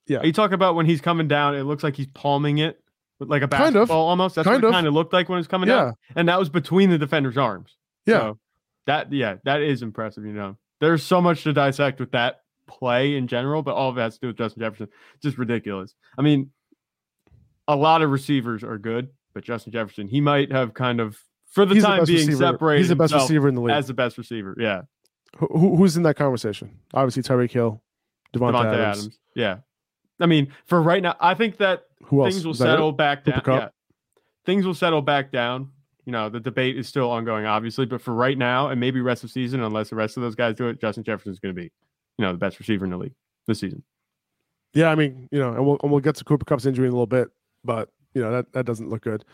yeah. 0.06 0.18
Are 0.18 0.26
you 0.26 0.32
talking 0.32 0.54
about 0.54 0.74
when 0.74 0.84
he's 0.86 1.00
coming 1.00 1.28
down? 1.28 1.54
It 1.54 1.62
looks 1.62 1.82
like 1.82 1.96
he's 1.96 2.08
palming 2.08 2.58
it 2.58 2.78
like 3.20 3.42
a 3.42 3.48
Kind 3.48 3.76
of. 3.76 3.82
basketball 3.82 4.08
almost. 4.08 4.34
That's 4.34 4.46
Kind 4.46 4.62
what 4.62 4.68
of. 4.68 4.70
it 4.70 4.74
kind 4.74 4.86
of 4.86 4.94
looked 4.94 5.12
like 5.12 5.28
when 5.28 5.36
it 5.36 5.40
was 5.40 5.48
coming 5.48 5.68
yeah, 5.68 5.76
down. 5.76 5.94
And 6.16 6.28
that 6.28 6.38
was 6.38 6.48
between 6.48 6.90
the 6.90 6.98
defender's 6.98 7.36
arms. 7.38 7.76
yeah, 8.06 8.18
So 8.20 8.38
that 8.86 9.12
yeah, 9.12 9.36
that 9.44 9.62
is 9.62 9.82
impressive, 9.82 10.24
you 10.24 10.32
know. 10.32 10.56
There's 10.80 11.02
so 11.02 11.20
much 11.20 11.44
to 11.44 11.52
dissect 11.52 12.00
with 12.00 12.10
that 12.12 12.40
play 12.66 13.16
in 13.16 13.26
general, 13.28 13.62
but 13.62 13.74
all 13.74 13.90
of 13.90 13.96
it 13.98 14.00
has 14.02 14.14
to 14.14 14.20
do 14.20 14.26
with 14.28 14.36
Justin 14.38 14.60
Jefferson. 14.60 14.88
Just 15.22 15.38
ridiculous. 15.38 15.94
I 16.18 16.22
mean, 16.22 16.50
a 17.68 17.76
lot 17.76 18.02
of 18.02 18.10
receivers 18.10 18.62
are 18.62 18.78
good, 18.78 19.08
but 19.32 19.44
Justin 19.44 19.72
Jefferson, 19.72 20.08
he 20.08 20.20
might 20.20 20.52
have 20.52 20.74
kind 20.74 21.00
of 21.00 21.18
for 21.50 21.64
the 21.64 21.74
he's 21.74 21.84
time 21.84 22.00
best 22.00 22.08
being 22.08 22.26
receiver. 22.26 22.36
separated 22.52 22.80
He's 22.80 22.88
the 22.88 22.96
best 22.96 23.14
receiver 23.14 23.48
in 23.48 23.54
the 23.54 23.60
league. 23.60 23.74
as 23.76 23.86
the 23.86 23.94
best 23.94 24.18
receiver. 24.18 24.56
Yeah. 24.58 24.82
Who, 25.38 25.46
who- 25.46 25.76
who's 25.76 25.96
in 25.96 26.02
that 26.04 26.16
conversation? 26.16 26.78
Obviously, 26.92 27.22
Tyreek 27.22 27.50
Hill, 27.52 27.82
Davante, 28.34 28.52
Davante 28.52 28.66
Adams. 28.74 28.98
Adams. 28.98 29.18
Yeah. 29.34 29.56
I 30.20 30.26
mean, 30.26 30.52
for 30.66 30.80
right 30.82 31.02
now, 31.02 31.16
I 31.20 31.34
think 31.34 31.56
that 31.58 31.84
Who 32.06 32.24
else? 32.24 32.34
things 32.34 32.46
will 32.46 32.54
that 32.54 32.64
it? 32.64 32.72
settle 32.72 32.92
back 32.92 33.24
down. 33.24 33.42
Yeah. 33.46 33.68
Things 34.46 34.66
will 34.66 34.74
settle 34.74 35.02
back 35.02 35.32
down. 35.32 35.70
You 36.04 36.12
know, 36.12 36.28
the 36.28 36.40
debate 36.40 36.76
is 36.76 36.86
still 36.86 37.10
ongoing, 37.10 37.46
obviously, 37.46 37.86
but 37.86 38.02
for 38.02 38.12
right 38.12 38.36
now, 38.36 38.68
and 38.68 38.78
maybe 38.78 39.00
rest 39.00 39.24
of 39.24 39.30
season, 39.30 39.62
unless 39.62 39.88
the 39.88 39.96
rest 39.96 40.18
of 40.18 40.22
those 40.22 40.34
guys 40.34 40.54
do 40.54 40.68
it, 40.68 40.80
Justin 40.80 41.02
Jefferson 41.02 41.32
is 41.32 41.38
going 41.38 41.54
to 41.54 41.58
be, 41.58 41.70
you 42.18 42.24
know, 42.24 42.32
the 42.32 42.38
best 42.38 42.58
receiver 42.58 42.84
in 42.84 42.90
the 42.90 42.98
league 42.98 43.14
this 43.46 43.60
season. 43.60 43.82
Yeah, 44.74 44.90
I 44.90 44.96
mean, 44.96 45.28
you 45.30 45.38
know, 45.38 45.54
and 45.54 45.64
we'll 45.64 45.78
and 45.82 45.90
we'll 45.90 46.00
get 46.00 46.16
to 46.16 46.24
Cooper 46.24 46.44
Kupp's 46.44 46.66
injury 46.66 46.86
in 46.86 46.90
a 46.92 46.94
little 46.94 47.06
bit, 47.06 47.28
but 47.64 47.90
you 48.12 48.20
know 48.20 48.32
that 48.32 48.52
that 48.52 48.66
doesn't 48.66 48.90
look 48.90 49.02
good. 49.02 49.24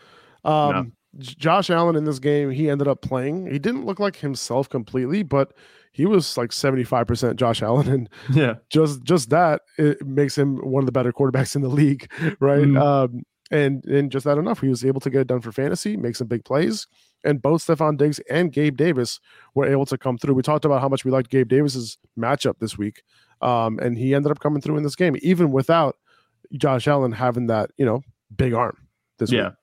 Um, 0.45 0.85
J- 0.85 0.91
Josh 1.19 1.69
Allen 1.69 1.95
in 1.95 2.05
this 2.05 2.19
game, 2.19 2.51
he 2.51 2.69
ended 2.69 2.87
up 2.87 3.01
playing. 3.01 3.47
He 3.51 3.59
didn't 3.59 3.85
look 3.85 3.99
like 3.99 4.15
himself 4.17 4.69
completely, 4.69 5.23
but 5.23 5.53
he 5.91 6.05
was 6.05 6.37
like 6.37 6.53
seventy 6.53 6.83
five 6.85 7.05
percent 7.07 7.37
Josh 7.37 7.61
Allen, 7.61 7.87
and 7.89 8.09
Yeah. 8.33 8.55
just 8.69 9.03
just 9.03 9.29
that 9.29 9.61
it 9.77 10.05
makes 10.05 10.37
him 10.37 10.57
one 10.57 10.81
of 10.81 10.85
the 10.85 10.91
better 10.93 11.11
quarterbacks 11.11 11.55
in 11.55 11.61
the 11.61 11.69
league, 11.69 12.09
right? 12.39 12.63
Mhm. 12.63 12.81
Um, 12.81 13.23
and 13.51 13.83
and 13.85 14.09
just 14.11 14.23
that 14.23 14.37
enough, 14.37 14.61
he 14.61 14.69
was 14.69 14.85
able 14.85 15.01
to 15.01 15.09
get 15.09 15.21
it 15.21 15.27
done 15.27 15.41
for 15.41 15.51
fantasy, 15.51 15.97
make 15.97 16.15
some 16.15 16.27
big 16.27 16.45
plays, 16.45 16.87
and 17.25 17.41
both 17.41 17.61
Stefon 17.65 17.97
Diggs 17.97 18.19
and 18.29 18.53
Gabe 18.53 18.77
Davis 18.77 19.19
were 19.53 19.65
able 19.65 19.85
to 19.87 19.97
come 19.97 20.17
through. 20.17 20.35
We 20.35 20.43
talked 20.43 20.63
about 20.63 20.79
how 20.79 20.87
much 20.87 21.03
we 21.03 21.11
liked 21.11 21.29
Gabe 21.29 21.49
Davis's 21.49 21.97
matchup 22.17 22.59
this 22.59 22.77
week, 22.77 23.03
um, 23.41 23.77
and 23.79 23.97
he 23.97 24.15
ended 24.15 24.31
up 24.31 24.39
coming 24.39 24.61
through 24.61 24.77
in 24.77 24.83
this 24.83 24.95
game, 24.95 25.17
even 25.21 25.51
without 25.51 25.97
Josh 26.53 26.87
Allen 26.87 27.11
having 27.11 27.47
that 27.47 27.71
you 27.77 27.85
know 27.85 28.01
big 28.33 28.53
arm 28.53 28.77
this 29.19 29.29
Yeah. 29.29 29.47
week. 29.49 29.53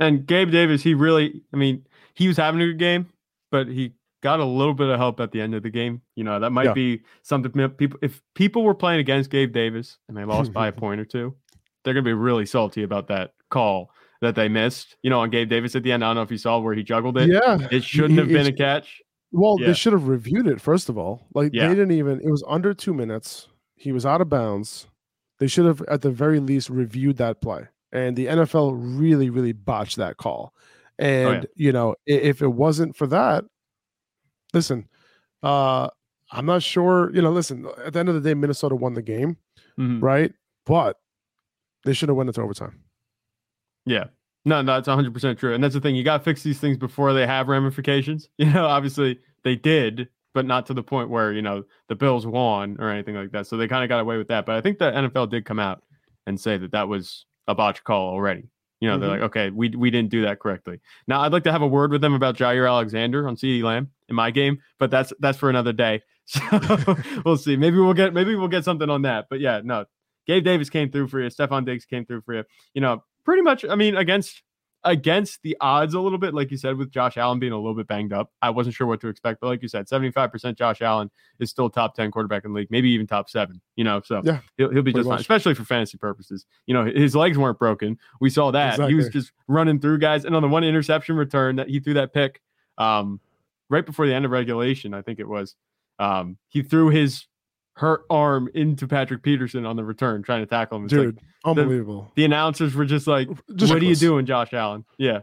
And 0.00 0.26
Gabe 0.26 0.50
Davis, 0.50 0.82
he 0.82 0.94
really, 0.94 1.42
I 1.52 1.56
mean, 1.56 1.86
he 2.14 2.26
was 2.28 2.36
having 2.36 2.60
a 2.60 2.66
good 2.66 2.78
game, 2.78 3.06
but 3.50 3.68
he 3.68 3.92
got 4.22 4.40
a 4.40 4.44
little 4.44 4.74
bit 4.74 4.88
of 4.88 4.98
help 4.98 5.20
at 5.20 5.30
the 5.32 5.40
end 5.40 5.54
of 5.54 5.62
the 5.62 5.70
game. 5.70 6.00
You 6.16 6.24
know, 6.24 6.40
that 6.40 6.50
might 6.50 6.66
Yeah. 6.66 6.72
be 6.74 7.02
something 7.22 7.52
people, 7.70 7.98
if 8.02 8.20
people 8.34 8.64
were 8.64 8.74
playing 8.74 9.00
against 9.00 9.30
Gabe 9.30 9.52
Davis 9.52 9.98
and 10.08 10.16
they 10.16 10.24
lost 10.24 10.52
by 10.52 10.68
a 10.68 10.72
point 10.84 11.00
or 11.00 11.04
two, 11.04 11.34
they're 11.84 11.94
going 11.94 12.04
to 12.04 12.08
be 12.08 12.12
really 12.14 12.44
salty 12.46 12.82
about 12.82 13.08
that 13.08 13.32
call 13.50 13.90
that 14.20 14.34
they 14.34 14.48
missed. 14.48 14.96
You 15.02 15.10
know, 15.10 15.20
on 15.20 15.30
Gabe 15.30 15.48
Davis 15.48 15.74
at 15.76 15.82
the 15.82 15.92
end. 15.92 16.04
I 16.04 16.08
don't 16.08 16.16
know 16.16 16.22
if 16.22 16.30
you 16.30 16.36
saw 16.38 16.58
where 16.58 16.74
he 16.74 16.82
juggled 16.82 17.16
it. 17.18 17.28
Yeah, 17.30 17.58
It 17.70 17.84
shouldn't 17.84 18.12
he- 18.12 18.18
have 18.18 18.28
been 18.28 18.46
a 18.46 18.52
catch. 18.52 19.00
Well, 19.32 19.56
Yeah. 19.60 19.68
they 19.68 19.74
should 19.74 19.92
have 19.92 20.08
reviewed 20.08 20.46
it 20.48 20.60
first 20.60 20.88
of 20.88 20.98
all. 20.98 21.26
Like 21.34 21.52
Yeah. 21.54 21.68
they 21.68 21.74
didn't 21.74 21.92
even. 21.92 22.20
It 22.20 22.30
was 22.30 22.44
under 22.48 22.74
two 22.74 22.92
minutes. 22.92 23.48
He 23.76 23.92
was 23.92 24.04
out 24.04 24.20
of 24.20 24.28
bounds. 24.28 24.88
They 25.38 25.46
should 25.46 25.64
have, 25.64 25.80
at 25.88 26.02
the 26.02 26.10
very 26.10 26.38
least, 26.40 26.68
reviewed 26.68 27.16
that 27.16 27.40
play. 27.40 27.68
And 27.92 28.16
the 28.16 28.26
NFL 28.26 28.74
really, 28.78 29.30
really 29.30 29.52
botched 29.52 29.96
that 29.96 30.16
call. 30.16 30.54
And 30.98 31.46
you 31.56 31.72
know, 31.72 31.94
if 32.06 32.42
it 32.42 32.48
wasn't 32.48 32.96
for 32.96 33.06
that, 33.08 33.44
listen, 34.52 34.88
uh, 35.42 35.88
I'm 36.30 36.46
not 36.46 36.62
sure. 36.62 37.10
You 37.14 37.22
know, 37.22 37.30
listen. 37.32 37.66
At 37.84 37.94
the 37.94 37.98
end 37.98 38.08
of 38.08 38.14
the 38.14 38.20
day, 38.20 38.34
Minnesota 38.34 38.76
won 38.76 38.94
the 38.94 39.02
game, 39.02 39.36
Mhm. 39.78 40.02
right? 40.02 40.32
But 40.66 40.98
they 41.84 41.92
should 41.94 42.08
have 42.10 42.16
went 42.16 42.28
into 42.28 42.42
overtime. 42.42 42.80
Yeah. 43.86 44.04
No, 44.44 44.62
no, 44.62 44.76
it's 44.78 44.88
100% 44.88 45.38
true. 45.38 45.54
And 45.54 45.62
that's 45.64 45.74
the 45.74 45.80
thing. 45.80 45.94
You 45.96 46.04
got 46.04 46.18
to 46.18 46.24
fix 46.24 46.42
these 46.42 46.58
things 46.60 46.76
before 46.76 47.12
they 47.12 47.26
have 47.26 47.48
ramifications. 47.48 48.28
You 48.38 48.50
know, 48.52 48.66
obviously 48.66 49.18
they 49.44 49.56
did, 49.56 50.08
but 50.34 50.46
not 50.46 50.66
to 50.66 50.74
the 50.74 50.82
point 50.82 51.10
where, 51.10 51.32
you 51.32 51.42
know, 51.42 51.64
the 51.88 51.94
Bills 51.96 52.26
won 52.26 52.76
or 52.78 52.88
anything 52.90 53.14
like 53.16 53.32
that. 53.32 53.46
So 53.46 53.56
they 53.56 53.68
kind 53.68 53.82
of 53.82 53.88
got 53.88 54.00
away 54.00 54.16
with 54.18 54.28
that. 54.28 54.46
But 54.46 54.56
I 54.56 54.60
think 54.60 54.78
the 54.78 54.92
NFL 54.92 55.30
did 55.30 55.44
come 55.44 55.58
out 55.58 55.82
and 56.26 56.38
say 56.38 56.56
that 56.58 56.72
that 56.72 56.88
was 56.88 57.26
a 57.50 57.54
botch 57.54 57.82
call 57.84 58.08
already. 58.10 58.48
You 58.80 58.88
know, 58.88 58.98
they're 58.98 59.08
Mhm. 59.10 59.12
like, 59.12 59.20
okay, 59.22 59.50
we, 59.50 59.68
we 59.70 59.90
didn't 59.90 60.08
do 60.10 60.22
that 60.22 60.38
correctly. 60.40 60.80
Now, 61.06 61.20
I'd 61.20 61.32
like 61.32 61.44
to 61.44 61.52
have 61.52 61.60
a 61.60 61.66
word 61.66 61.90
with 61.92 62.00
them 62.00 62.14
about 62.14 62.36
Jaire 62.36 62.66
Alexander 62.66 63.28
on 63.28 63.36
CeeDee 63.36 63.62
Lamb 63.62 63.90
in 64.08 64.16
my 64.16 64.30
game, 64.30 64.58
but 64.78 64.90
that's 64.90 65.12
that's 65.20 65.36
for 65.38 65.50
another 65.50 65.72
day. 65.72 66.02
So 66.30 66.40
we'll 67.24 67.36
see. 67.36 67.56
Maybe 67.56 67.76
we'll 67.78 67.92
get 67.92 68.14
maybe 68.14 68.36
we'll 68.36 68.46
get 68.48 68.64
something 68.64 68.88
on 68.88 69.02
that. 69.02 69.26
But 69.28 69.40
yeah, 69.40 69.60
no, 69.64 69.86
Gabe 70.28 70.44
Davis 70.44 70.70
came 70.70 70.88
through 70.90 71.08
for 71.08 71.20
you. 71.20 71.28
Stefon 71.28 71.66
Diggs 71.66 71.84
came 71.84 72.06
through 72.06 72.20
for 72.20 72.34
you. 72.34 72.44
You 72.72 72.80
know, 72.82 73.02
pretty 73.24 73.42
much. 73.42 73.64
I 73.64 73.74
mean, 73.74 73.96
against 73.96 74.40
against 74.84 75.42
the 75.42 75.56
odds 75.60 75.94
a 75.94 76.00
little 76.00 76.18
bit, 76.18 76.32
like 76.32 76.50
you 76.50 76.56
said, 76.56 76.76
with 76.76 76.90
Josh 76.90 77.16
Allen 77.16 77.38
being 77.38 77.52
a 77.52 77.56
little 77.56 77.74
bit 77.74 77.86
banged 77.86 78.12
up. 78.12 78.32
I 78.40 78.50
wasn't 78.50 78.74
sure 78.74 78.86
what 78.86 79.00
to 79.02 79.08
expect, 79.08 79.40
but 79.40 79.48
like 79.48 79.62
you 79.62 79.68
said, 79.68 79.88
seventy 79.88 80.10
five 80.10 80.32
percent 80.32 80.56
Josh 80.56 80.80
Allen 80.80 81.10
is 81.38 81.50
still 81.50 81.68
top 81.68 81.94
ten 81.94 82.10
quarterback 82.10 82.44
in 82.44 82.52
the 82.52 82.58
league, 82.58 82.70
maybe 82.70 82.90
even 82.90 83.06
top 83.06 83.28
seven. 83.28 83.60
You 83.76 83.84
know, 83.84 84.00
so 84.04 84.22
Yeah, 84.24 84.40
he'll, 84.56 84.70
he'll 84.70 84.82
be 84.82 84.92
just 84.92 85.08
fine, 85.08 85.18
especially 85.20 85.54
for 85.54 85.64
fantasy 85.64 85.98
purposes. 85.98 86.46
You 86.66 86.74
know, 86.74 86.84
his 86.84 87.14
legs 87.14 87.36
weren't 87.36 87.58
broken. 87.58 87.98
We 88.20 88.30
saw 88.30 88.50
that 88.52 88.78
he 88.88 88.94
was 88.94 89.08
just 89.10 89.32
running 89.48 89.80
through 89.80 89.98
guys, 89.98 90.24
and 90.24 90.34
on 90.34 90.42
the 90.42 90.48
one 90.48 90.64
interception 90.64 91.16
return 91.16 91.56
that 91.56 91.68
he 91.68 91.80
threw 91.80 91.94
that 91.94 92.12
pick, 92.12 92.40
um, 92.78 93.20
right 93.68 93.84
before 93.84 94.06
the 94.06 94.14
end 94.14 94.24
of 94.24 94.30
regulation, 94.30 94.94
I 94.94 95.02
think 95.02 95.18
it 95.20 95.28
was. 95.28 95.56
Um, 95.98 96.38
he 96.48 96.62
threw 96.62 96.88
his 96.88 97.26
hurt 97.80 98.02
arm 98.10 98.48
into 98.54 98.86
Patrick 98.86 99.22
Peterson 99.22 99.64
on 99.66 99.76
the 99.76 99.84
return, 99.84 100.22
trying 100.22 100.42
to 100.42 100.46
tackle 100.46 100.76
him. 100.78 100.84
It's 100.84 100.92
like, 100.94 101.02
Dude, 101.06 101.18
unbelievable. 101.44 102.12
the 102.14 102.24
announcers 102.24 102.74
were 102.74 102.84
just 102.84 103.06
like, 103.06 103.28
Just 103.56 103.72
"What 103.74 103.82
are 103.82 103.84
you 103.86 103.96
doing, 103.96 104.26
Josh 104.26 104.52
Allen?" 104.52 104.84
Yeah, 104.98 105.20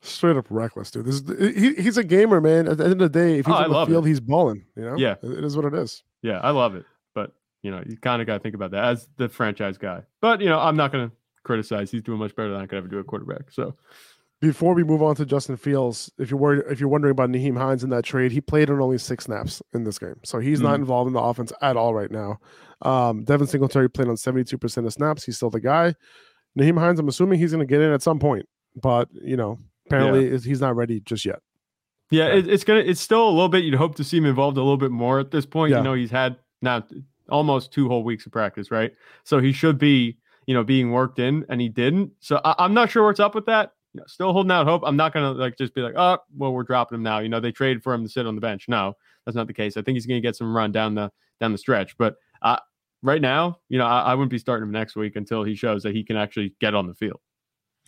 Straight 0.00 0.36
up 0.36 0.46
reckless, 0.48 0.92
dude. 0.92 1.06
This 1.06 1.16
is, 1.16 1.56
he, 1.56 1.74
he's 1.82 1.96
a 1.98 2.04
gamer, 2.04 2.40
man. 2.40 2.68
At 2.68 2.78
the 2.78 2.84
end 2.84 2.92
of 2.94 2.98
the 3.00 3.08
day, 3.08 3.40
if 3.40 3.46
he's 3.46 3.54
Oh, 3.54 3.58
on 3.64 3.70
the 3.72 3.86
field, 3.86 4.06
it. 4.06 4.08
he's 4.10 4.20
balling. 4.20 4.64
You 4.76 4.82
know, 4.84 4.96
Yeah. 4.96 5.16
it 5.22 5.42
is 5.44 5.56
what 5.56 5.64
it 5.64 5.74
is. 5.74 6.04
yeah, 6.22 6.38
I 6.38 6.50
love 6.50 6.76
it. 6.76 6.84
But 7.14 7.32
you 7.62 7.72
know, 7.72 7.82
you 7.84 7.96
kind 7.96 8.22
of 8.22 8.26
got 8.26 8.34
to 8.34 8.38
think 8.40 8.54
about 8.54 8.70
that 8.70 8.84
as 8.84 9.08
the 9.16 9.28
franchise 9.28 9.76
guy. 9.76 10.02
But 10.20 10.40
you 10.40 10.48
know, 10.48 10.60
I'm 10.60 10.76
not 10.76 10.92
going 10.92 11.10
to 11.10 11.16
criticize. 11.42 11.90
He's 11.90 12.02
doing 12.02 12.18
much 12.20 12.36
better 12.36 12.50
than 12.52 12.60
I 12.60 12.66
could 12.66 12.78
ever 12.78 12.86
do 12.86 12.98
a 13.00 13.04
quarterback. 13.04 13.50
So 13.50 13.74
Before 14.40 14.72
we 14.72 14.84
move 14.84 15.02
on 15.02 15.16
to 15.16 15.26
Justin 15.26 15.56
Fields, 15.56 16.12
if 16.16 16.30
you're 16.30 16.38
worried, 16.38 16.62
if 16.70 16.78
you're 16.78 16.88
wondering 16.88 17.10
about 17.10 17.28
Nyheim 17.30 17.58
Hines 17.58 17.82
in 17.82 17.90
that 17.90 18.04
trade, 18.04 18.30
he 18.30 18.40
played 18.40 18.70
on 18.70 18.80
only 18.80 18.96
six 18.98 19.24
snaps 19.24 19.60
in 19.74 19.82
this 19.82 19.98
game, 19.98 20.14
so 20.24 20.38
he's 20.38 20.60
not 20.60 20.72
Mhm. 20.76 20.82
involved 20.82 21.08
in 21.08 21.12
the 21.14 21.20
offense 21.20 21.52
at 21.60 21.76
all 21.76 21.92
right 21.92 22.10
now. 22.10 22.38
Um, 22.82 23.24
Devin 23.24 23.48
Singletary 23.48 23.90
played 23.90 24.06
on 24.06 24.16
72% 24.16 24.86
of 24.86 24.92
snaps. 24.92 25.24
He's 25.24 25.36
still 25.36 25.50
the 25.50 25.60
guy. 25.60 25.94
Nyheim 26.56 26.78
Hines, 26.78 27.00
I'm 27.00 27.08
assuming 27.08 27.40
he's 27.40 27.50
going 27.52 27.66
to 27.66 27.70
get 27.70 27.80
in 27.80 27.90
at 27.90 28.00
some 28.02 28.20
point, 28.20 28.46
but 28.80 29.08
you 29.12 29.36
know, 29.36 29.58
apparently 29.86 30.26
is- 30.26 30.44
he's 30.44 30.60
not 30.60 30.76
ready 30.76 31.00
just 31.00 31.24
yet. 31.24 31.40
Yeah, 32.10 32.28
Yeah. 32.28 32.34
it, 32.36 32.48
it's 32.48 32.62
gonna. 32.64 32.80
It's 32.80 33.00
still 33.00 33.28
a 33.28 33.30
little 33.30 33.48
bit. 33.48 33.64
You'd 33.64 33.74
hope 33.74 33.96
to 33.96 34.04
see 34.04 34.18
him 34.18 34.24
involved 34.24 34.56
a 34.56 34.60
little 34.62 34.76
bit 34.78 34.92
more 34.92 35.18
at 35.18 35.30
this 35.32 35.46
point. 35.46 35.72
Yeah. 35.72 35.78
You 35.78 35.84
know, 35.84 35.94
he's 35.94 36.10
had 36.12 36.36
now 36.62 36.84
almost 37.28 37.72
two 37.72 37.88
whole 37.88 38.02
weeks 38.04 38.24
of 38.24 38.32
practice, 38.32 38.70
right? 38.70 38.92
So 39.24 39.40
he 39.40 39.52
should 39.52 39.78
be, 39.78 40.16
you 40.46 40.54
know, 40.54 40.62
being 40.64 40.92
worked 40.92 41.18
in, 41.18 41.44
and 41.50 41.60
he 41.60 41.68
didn't. 41.68 42.12
So 42.20 42.40
I, 42.44 42.54
I'm 42.60 42.72
not 42.72 42.88
sure 42.90 43.04
what's 43.04 43.20
up 43.20 43.34
with 43.34 43.44
that. 43.46 43.72
You 43.98 44.02
know, 44.02 44.06
still 44.06 44.32
holding 44.32 44.52
out 44.52 44.64
hope. 44.64 44.82
I'm 44.84 44.96
not 44.96 45.12
gonna 45.12 45.32
like 45.32 45.58
just 45.58 45.74
be 45.74 45.80
like, 45.80 45.94
oh, 45.96 46.18
well, 46.36 46.52
we're 46.52 46.62
dropping 46.62 46.94
him 46.94 47.02
now. 47.02 47.18
You 47.18 47.28
know, 47.28 47.40
they 47.40 47.50
traded 47.50 47.82
for 47.82 47.92
him 47.92 48.04
to 48.04 48.08
sit 48.08 48.26
on 48.26 48.36
the 48.36 48.40
bench. 48.40 48.66
No, 48.68 48.94
that's 49.26 49.34
not 49.34 49.48
the 49.48 49.52
case. 49.52 49.76
I 49.76 49.82
think 49.82 49.96
he's 49.96 50.06
gonna 50.06 50.20
get 50.20 50.36
some 50.36 50.54
run 50.54 50.70
down 50.70 50.94
the 50.94 51.10
down 51.40 51.50
the 51.50 51.58
stretch. 51.58 51.98
But 51.98 52.14
uh, 52.40 52.58
right 53.02 53.20
now, 53.20 53.58
you 53.68 53.76
know, 53.76 53.86
I, 53.86 54.02
I 54.02 54.14
wouldn't 54.14 54.30
be 54.30 54.38
starting 54.38 54.68
him 54.68 54.72
next 54.72 54.94
week 54.94 55.16
until 55.16 55.42
he 55.42 55.56
shows 55.56 55.82
that 55.82 55.96
he 55.96 56.04
can 56.04 56.16
actually 56.16 56.54
get 56.60 56.76
on 56.76 56.86
the 56.86 56.94
field. 56.94 57.18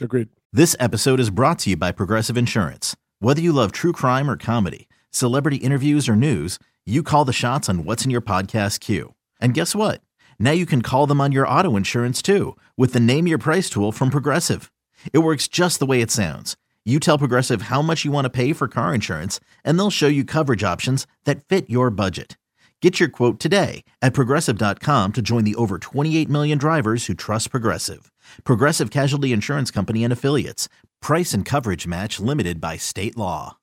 Agreed. 0.00 0.30
This 0.52 0.74
episode 0.80 1.20
is 1.20 1.30
brought 1.30 1.60
to 1.60 1.70
you 1.70 1.76
by 1.76 1.92
Progressive 1.92 2.36
Insurance. 2.36 2.96
Whether 3.20 3.40
you 3.40 3.52
love 3.52 3.70
true 3.70 3.92
crime 3.92 4.28
or 4.28 4.36
comedy, 4.36 4.88
celebrity 5.12 5.58
interviews 5.58 6.08
or 6.08 6.16
news, 6.16 6.58
you 6.84 7.04
call 7.04 7.24
the 7.24 7.32
shots 7.32 7.68
on 7.68 7.84
what's 7.84 8.04
in 8.04 8.10
your 8.10 8.22
podcast 8.22 8.80
queue. 8.80 9.14
And 9.40 9.54
guess 9.54 9.76
what? 9.76 10.00
Now 10.40 10.52
you 10.52 10.66
can 10.66 10.82
call 10.82 11.06
them 11.06 11.20
on 11.20 11.30
your 11.30 11.46
auto 11.46 11.76
insurance 11.76 12.20
too 12.20 12.56
with 12.76 12.94
the 12.94 13.00
Name 13.00 13.28
Your 13.28 13.38
Price 13.38 13.70
tool 13.70 13.92
from 13.92 14.10
Progressive. 14.10 14.72
It 15.12 15.18
works 15.18 15.48
just 15.48 15.78
the 15.80 15.86
way 15.86 16.00
it 16.00 16.10
sounds. 16.10 16.56
You 16.84 16.98
tell 16.98 17.18
Progressive 17.18 17.62
how 17.62 17.82
much 17.82 18.04
you 18.06 18.10
want 18.10 18.24
to 18.24 18.30
pay 18.30 18.52
for 18.54 18.66
car 18.66 18.94
insurance, 18.94 19.38
and 19.64 19.78
they'll 19.78 19.90
show 19.90 20.06
you 20.08 20.24
coverage 20.24 20.64
options 20.64 21.06
that 21.24 21.44
fit 21.44 21.68
your 21.68 21.90
budget. 21.90 22.38
Get 22.80 22.98
your 22.98 23.10
quote 23.10 23.38
today 23.38 23.84
at 24.00 24.14
progressive.com 24.14 25.12
to 25.12 25.20
join 25.20 25.44
the 25.44 25.54
over 25.56 25.78
28 25.78 26.30
million 26.30 26.56
drivers 26.56 27.04
who 27.06 27.12
trust 27.14 27.50
Progressive. 27.50 28.10
Progressive 28.44 28.90
Casualty 28.90 29.32
Insurance 29.34 29.70
Company 29.70 30.02
and 30.04 30.12
Affiliates. 30.12 30.68
Price 31.02 31.34
and 31.34 31.44
coverage 31.44 31.86
match 31.86 32.18
limited 32.18 32.58
by 32.60 32.78
state 32.78 33.16
law. 33.18 33.58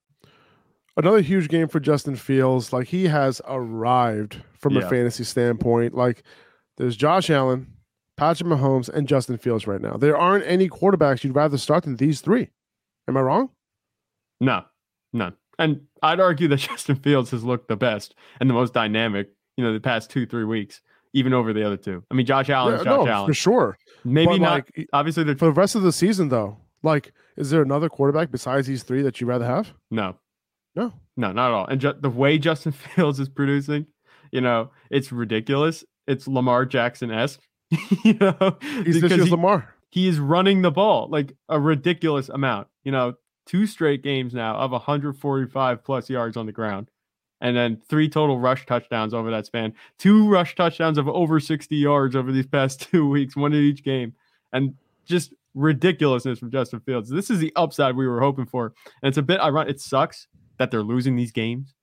another 0.95 1.21
huge 1.21 1.47
game 1.47 1.67
for 1.67 1.79
Justin 1.79 2.15
Fields. 2.15 2.73
Like 2.73 2.87
he 2.87 3.05
has 3.05 3.39
arrived 3.47 4.41
from 4.53 4.73
Yeah. 4.73 4.81
a 4.85 4.89
fantasy 4.89 5.23
standpoint. 5.23 5.93
Like 5.95 6.23
there's 6.77 6.95
Josh 6.97 7.29
Allen, 7.29 7.67
Patrick 8.17 8.49
Mahomes, 8.49 8.89
and 8.89 9.07
Justin 9.07 9.37
Fields 9.37 9.67
right 9.67 9.79
now. 9.81 9.95
There 9.97 10.17
aren't 10.17 10.45
any 10.47 10.67
quarterbacks 10.69 11.23
you'd 11.23 11.35
rather 11.35 11.57
start 11.57 11.83
than 11.83 11.95
these 11.97 12.19
three. 12.21 12.49
Am 13.07 13.15
I 13.15 13.21
wrong? 13.21 13.49
No, 14.41 14.63
none. 15.13 15.35
And 15.59 15.81
I'd 16.01 16.19
argue 16.19 16.47
that 16.49 16.57
Justin 16.57 16.95
Fields 16.97 17.31
has 17.31 17.43
looked 17.43 17.67
the 17.67 17.75
best 17.77 18.15
and 18.39 18.49
the 18.49 18.53
most 18.53 18.73
dynamic, 18.73 19.29
you 19.55 19.63
know, 19.63 19.71
the 19.73 19.79
past 19.79 20.09
two, 20.09 20.25
three 20.25 20.43
weeks, 20.45 20.81
even 21.13 21.33
over 21.33 21.53
the 21.53 21.65
other 21.65 21.77
two. 21.77 22.03
I 22.11 22.15
mean, 22.15 22.25
Josh 22.25 22.49
Allen, 22.49 22.73
Yeah, 22.79 22.83
Josh 22.83 23.05
no, 23.05 23.07
Allen. 23.07 23.27
for 23.29 23.33
sure. 23.33 23.77
Maybe 24.03 24.33
But, 24.33 24.41
not. 24.41 24.51
like, 24.77 24.87
obviously, 24.93 25.23
For 25.35 25.45
the 25.45 25.51
rest 25.51 25.75
of 25.75 25.83
the 25.83 25.91
season, 25.91 26.29
though, 26.29 26.57
like, 26.83 27.13
is 27.37 27.49
there 27.51 27.61
another 27.61 27.89
quarterback 27.89 28.31
besides 28.31 28.67
these 28.67 28.83
three 28.83 29.01
that 29.03 29.19
you'd 29.21 29.27
rather 29.27 29.45
have? 29.45 29.73
no, 29.91 30.15
No. 30.75 30.93
no, 31.15 31.31
not 31.31 31.47
at 31.51 31.53
all. 31.53 31.65
And 31.67 31.79
ju- 31.81 31.93
the 31.99 32.09
way 32.09 32.37
Justin 32.37 32.71
Fields 32.95 33.19
is 33.19 33.29
producing, 33.29 33.85
you 34.31 34.41
know, 34.41 34.71
it's 34.89 35.11
ridiculous. 35.11 35.83
It's 36.07 36.27
Lamar 36.27 36.65
Jackson 36.65 37.11
esque, 37.11 37.41
you 38.03 38.13
know, 38.15 38.57
He's 38.61 38.85
this 38.85 39.01
because 39.01 39.11
year's 39.17 39.25
he- 39.25 39.31
Lamar. 39.31 39.73
he 39.89 40.07
is 40.07 40.19
running 40.19 40.61
the 40.61 40.71
ball 40.71 41.07
like 41.09 41.33
a 41.49 41.59
ridiculous 41.59 42.29
amount. 42.29 42.67
You 42.83 42.91
know, 42.91 43.13
two 43.45 43.65
straight 43.65 44.03
games 44.03 44.33
now 44.33 44.55
of 44.55 44.71
145 44.71 45.83
plus 45.83 46.09
yards 46.09 46.37
on 46.37 46.45
the 46.45 46.51
ground, 46.51 46.89
and 47.41 47.55
then 47.55 47.81
three 47.89 48.07
total 48.09 48.39
rush 48.39 48.65
touchdowns 48.65 49.13
over 49.13 49.31
that 49.31 49.45
span. 49.45 49.73
Two 49.97 50.27
rush 50.29 50.55
touchdowns 50.55 50.97
of 50.97 51.07
over 51.09 51.39
60 51.39 51.75
yards 51.75 52.15
over 52.15 52.31
these 52.31 52.47
past 52.47 52.81
two 52.91 53.07
weeks, 53.09 53.35
one 53.35 53.53
in 53.53 53.63
each 53.63 53.83
game, 53.83 54.13
and 54.53 54.73
just 55.05 55.33
ridiculousness 55.53 56.39
from 56.39 56.51
Justin 56.51 56.79
Fields. 56.81 57.09
This 57.09 57.29
is 57.29 57.39
the 57.39 57.51
upside 57.55 57.95
we 57.95 58.07
were 58.07 58.21
hoping 58.21 58.45
for, 58.45 58.73
and 59.01 59.09
it's 59.09 59.17
a 59.17 59.21
bit 59.23 59.39
ironic. 59.41 59.75
It 59.75 59.81
sucks 59.81 60.27
that 60.59 60.71
they're 60.71 60.83
losing 60.83 61.15
these 61.15 61.31
games, 61.31 61.73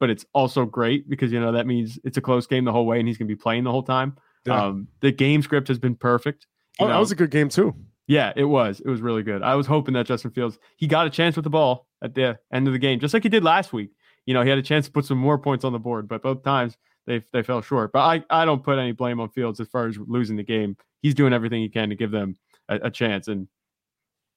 but 0.00 0.10
it's 0.10 0.24
also 0.32 0.64
great 0.64 1.08
because 1.08 1.30
you 1.32 1.40
know 1.40 1.52
that 1.52 1.66
means 1.66 1.98
it's 2.04 2.16
a 2.16 2.22
close 2.22 2.46
game 2.46 2.64
the 2.64 2.72
whole 2.72 2.86
way, 2.86 2.98
and 2.98 3.06
he's 3.08 3.18
going 3.18 3.28
to 3.28 3.34
be 3.34 3.40
playing 3.40 3.64
the 3.64 3.70
whole 3.70 3.82
time. 3.82 4.16
Yeah. 4.46 4.66
Um, 4.66 4.88
the 5.00 5.12
game 5.12 5.42
script 5.42 5.68
has 5.68 5.78
been 5.78 5.94
perfect. 5.94 6.46
Oh, 6.78 6.88
that 6.88 6.98
was 6.98 7.10
a 7.10 7.16
good 7.16 7.30
game 7.30 7.48
too. 7.48 7.74
Yeah, 8.06 8.32
it 8.36 8.44
was. 8.44 8.80
It 8.80 8.88
was 8.88 9.00
really 9.00 9.22
good. 9.22 9.42
I 9.42 9.54
was 9.54 9.66
hoping 9.66 9.94
that 9.94 10.06
Justin 10.06 10.30
Fields 10.30 10.58
he 10.76 10.86
got 10.86 11.06
a 11.06 11.10
chance 11.10 11.36
with 11.36 11.44
the 11.44 11.50
ball 11.50 11.86
at 12.02 12.14
the 12.14 12.38
end 12.52 12.66
of 12.66 12.72
the 12.72 12.78
game, 12.78 13.00
just 13.00 13.14
like 13.14 13.22
he 13.22 13.28
did 13.28 13.42
last 13.42 13.72
week. 13.72 13.90
You 14.26 14.34
know, 14.34 14.42
he 14.42 14.48
had 14.48 14.58
a 14.58 14.62
chance 14.62 14.86
to 14.86 14.92
put 14.92 15.04
some 15.04 15.18
more 15.18 15.38
points 15.38 15.64
on 15.64 15.72
the 15.72 15.78
board, 15.78 16.08
but 16.08 16.22
both 16.22 16.42
times 16.42 16.76
they 17.06 17.22
they 17.32 17.42
fell 17.42 17.62
short. 17.62 17.92
But 17.92 18.00
I 18.00 18.24
I 18.30 18.44
don't 18.44 18.62
put 18.62 18.78
any 18.78 18.92
blame 18.92 19.20
on 19.20 19.30
Fields 19.30 19.60
as 19.60 19.68
far 19.68 19.86
as 19.86 19.98
losing 19.98 20.36
the 20.36 20.44
game. 20.44 20.76
He's 21.02 21.14
doing 21.14 21.32
everything 21.32 21.62
he 21.62 21.68
can 21.68 21.88
to 21.88 21.94
give 21.94 22.10
them 22.10 22.36
a, 22.68 22.76
a 22.84 22.90
chance, 22.90 23.28
and 23.28 23.48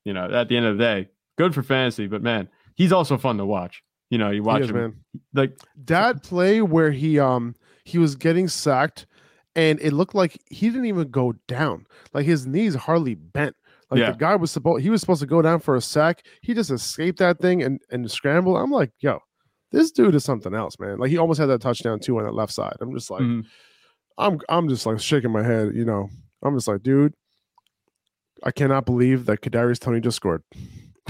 you 0.05 0.13
know, 0.13 0.31
at 0.31 0.47
the 0.47 0.57
end 0.57 0.65
of 0.65 0.77
the 0.77 0.83
day, 0.83 1.09
good 1.37 1.53
for 1.53 1.61
fantasy. 1.63 2.07
But 2.07 2.23
man, 2.23 2.49
he's 2.75 2.91
also 2.91 3.17
fun 3.17 3.37
to 3.37 3.45
watch. 3.45 3.83
You 4.09 4.17
know, 4.17 4.31
you 4.31 4.41
watch 4.41 4.63
is, 4.63 4.69
him 4.69 4.75
man. 4.75 4.95
like 5.33 5.57
That 5.85 6.23
play 6.23 6.61
where 6.61 6.91
he 6.91 7.19
um 7.19 7.55
he 7.83 7.97
was 7.97 8.15
getting 8.15 8.47
sacked 8.47 9.05
and 9.59 9.79
it 9.81 9.93
looked 9.93 10.15
like 10.15 10.39
he 10.47 10.69
didn't 10.69 10.85
even 10.85 11.09
go 11.09 11.33
down. 11.47 11.85
Like 12.13 12.25
his 12.25 12.45
knees 12.47 12.75
hardly 12.75 13.15
bent. 13.15 13.55
Like 13.91 13.99
Yeah. 13.99 14.11
the 14.11 14.17
guy 14.17 14.35
was 14.35 14.51
supposed 14.51 14.83
he 14.83 14.89
was 14.89 15.01
supposed 15.01 15.21
to 15.21 15.27
go 15.27 15.41
down 15.41 15.59
for 15.59 15.75
a 15.75 15.81
sack. 15.81 16.25
He 16.41 16.53
just 16.53 16.71
escaped 16.71 17.19
that 17.19 17.39
thing 17.39 17.61
and 17.63 17.79
and 17.91 18.09
scrambled. 18.09 18.57
I'm 18.57 18.71
like, 18.71 18.91
yo, 18.99 19.19
this 19.71 19.91
dude 19.91 20.15
is 20.15 20.23
something 20.23 20.53
else, 20.53 20.79
man. 20.79 20.99
Like 20.99 21.09
he 21.09 21.17
almost 21.17 21.39
had 21.39 21.47
that 21.47 21.61
touchdown 21.61 21.99
too 21.99 22.17
on 22.17 22.25
that 22.25 22.33
left 22.33 22.53
side. 22.53 22.77
I'm 22.81 22.93
just 22.93 23.09
like, 23.11 23.21
mhm. 23.21 23.45
I'm 24.17 24.39
I'm 24.49 24.69
just 24.69 24.85
like 24.85 24.99
shaking 24.99 25.31
my 25.31 25.43
head, 25.43 25.73
you 25.75 25.85
know. 25.85 26.09
I'm 26.43 26.55
just 26.55 26.67
like, 26.67 26.83
dude, 26.83 27.13
I 28.43 28.51
cannot 28.51 28.85
believe 28.85 29.25
that 29.25 29.41
Kadarius 29.41 29.79
Toney 29.79 29.99
just 30.01 30.17
scored. 30.17 30.43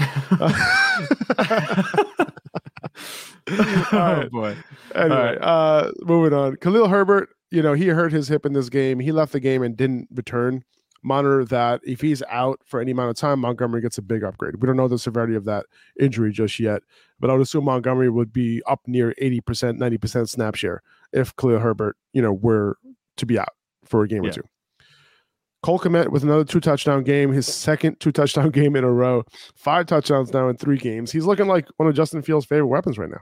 oh 3.92 4.28
boy. 4.30 4.56
Anyway, 4.94 5.16
right. 5.16 5.38
uh, 5.38 5.92
moving 6.02 6.32
on. 6.36 6.56
Khalil 6.56 6.88
Herbert, 6.88 7.28
you 7.50 7.62
know, 7.62 7.72
he 7.74 7.88
hurt 7.88 8.12
his 8.12 8.28
hip 8.28 8.46
in 8.46 8.52
this 8.52 8.68
game. 8.68 8.98
He 9.00 9.12
left 9.12 9.32
the 9.32 9.40
game 9.40 9.62
and 9.62 9.76
didn't 9.76 10.08
return. 10.12 10.64
Monitor 11.02 11.44
that. 11.46 11.80
If 11.84 12.00
he's 12.02 12.22
out 12.28 12.60
for 12.66 12.78
any 12.80 12.90
amount 12.92 13.10
of 13.10 13.16
time, 13.16 13.40
Montgomery 13.40 13.80
gets 13.80 13.96
a 13.98 14.02
big 14.02 14.22
upgrade. 14.22 14.56
We 14.56 14.66
don't 14.66 14.76
know 14.76 14.86
the 14.88 14.98
severity 14.98 15.34
of 15.34 15.46
that 15.46 15.64
injury 15.98 16.30
just 16.30 16.60
yet, 16.60 16.82
but 17.18 17.30
I 17.30 17.32
would 17.32 17.40
assume 17.42 17.64
Montgomery 17.64 18.10
would 18.10 18.32
be 18.32 18.62
up 18.66 18.80
near 18.86 19.14
80%, 19.20 19.40
90% 19.78 20.28
snap 20.28 20.54
share 20.56 20.82
if 21.12 21.34
Khalil 21.36 21.58
Herbert, 21.58 21.96
you 22.12 22.20
know, 22.20 22.32
were 22.34 22.76
to 23.16 23.24
be 23.26 23.38
out 23.38 23.54
for 23.84 24.02
a 24.02 24.08
game 24.08 24.24
Yeah. 24.24 24.30
or 24.30 24.34
two. 24.34 24.42
Cole 25.62 25.78
Kmet 25.78 26.08
with 26.08 26.22
another 26.22 26.44
two 26.44 26.60
touchdown 26.60 27.02
game, 27.02 27.32
his 27.32 27.46
second 27.46 28.00
two 28.00 28.12
touchdown 28.12 28.50
game 28.50 28.76
in 28.76 28.84
a 28.84 28.90
row, 28.90 29.24
five 29.56 29.86
touchdowns 29.86 30.32
now 30.32 30.48
in 30.48 30.56
three 30.56 30.78
games. 30.78 31.12
He's 31.12 31.26
looking 31.26 31.46
like 31.48 31.66
one 31.76 31.88
of 31.88 31.94
Justin 31.94 32.22
Fields' 32.22 32.46
favorite 32.46 32.68
weapons 32.68 32.98
right 32.98 33.10
now. 33.10 33.20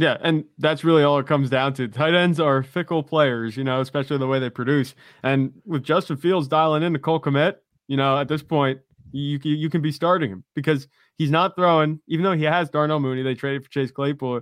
Yeah, 0.00 0.16
and 0.22 0.44
that's 0.56 0.82
really 0.82 1.02
all 1.02 1.18
it 1.18 1.26
comes 1.26 1.50
down 1.50 1.74
to. 1.74 1.86
Tight 1.86 2.14
ends 2.14 2.40
are 2.40 2.62
fickle 2.62 3.02
players, 3.02 3.54
you 3.54 3.64
know, 3.64 3.82
especially 3.82 4.16
the 4.16 4.26
way 4.26 4.38
they 4.38 4.48
produce. 4.48 4.94
And 5.22 5.52
with 5.66 5.82
Justin 5.82 6.16
Fields 6.16 6.48
dialing 6.48 6.82
in 6.82 6.94
to 6.94 6.98
Cole 6.98 7.20
Kmet, 7.20 7.56
you 7.86 7.98
know, 7.98 8.16
at 8.16 8.26
this 8.26 8.42
point, 8.42 8.80
you 9.12 9.38
you 9.42 9.68
can 9.68 9.82
be 9.82 9.92
starting 9.92 10.30
him 10.30 10.42
because 10.54 10.88
he's 11.18 11.30
not 11.30 11.54
throwing. 11.54 12.00
Even 12.08 12.24
though 12.24 12.32
he 12.32 12.44
has 12.44 12.70
Darnell 12.70 12.98
Mooney, 12.98 13.22
they 13.22 13.34
traded 13.34 13.62
for 13.62 13.70
Chase 13.70 13.90
Claypool. 13.90 14.40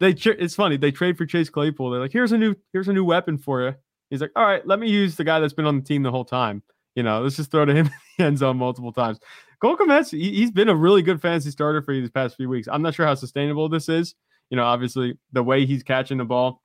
They 0.00 0.12
it's 0.12 0.54
funny 0.54 0.78
they 0.78 0.90
trade 0.90 1.18
for 1.18 1.26
Chase 1.26 1.50
Claypool. 1.50 1.90
They're 1.90 2.00
like, 2.00 2.12
here's 2.12 2.32
a 2.32 2.38
new 2.38 2.54
here's 2.72 2.88
a 2.88 2.94
new 2.94 3.04
weapon 3.04 3.36
for 3.36 3.62
you. 3.62 3.74
He's 4.08 4.22
like, 4.22 4.32
all 4.36 4.46
right, 4.46 4.66
let 4.66 4.78
me 4.78 4.88
use 4.88 5.16
the 5.16 5.24
guy 5.24 5.38
that's 5.38 5.52
been 5.52 5.66
on 5.66 5.76
the 5.80 5.84
team 5.84 6.02
the 6.02 6.10
whole 6.12 6.24
time. 6.24 6.62
You 6.94 7.02
know, 7.02 7.20
let's 7.20 7.36
just 7.36 7.50
throw 7.50 7.66
to 7.66 7.74
him 7.74 7.86
in 7.88 7.92
the 8.16 8.24
end 8.24 8.38
zone 8.38 8.56
multiple 8.56 8.92
times. 8.92 9.18
Cole 9.60 9.76
Kmet, 9.76 10.10
he, 10.10 10.32
he's 10.32 10.50
been 10.50 10.70
a 10.70 10.74
really 10.74 11.02
good 11.02 11.20
fantasy 11.20 11.50
starter 11.50 11.82
for 11.82 11.92
you 11.92 12.00
these 12.00 12.10
past 12.10 12.36
few 12.36 12.48
weeks. 12.48 12.68
I'm 12.72 12.80
not 12.80 12.94
sure 12.94 13.04
how 13.04 13.14
sustainable 13.14 13.68
this 13.68 13.90
is. 13.90 14.14
You 14.54 14.58
know, 14.58 14.66
obviously 14.66 15.18
the 15.32 15.42
way 15.42 15.66
he's 15.66 15.82
catching 15.82 16.18
the 16.18 16.24
ball, 16.24 16.62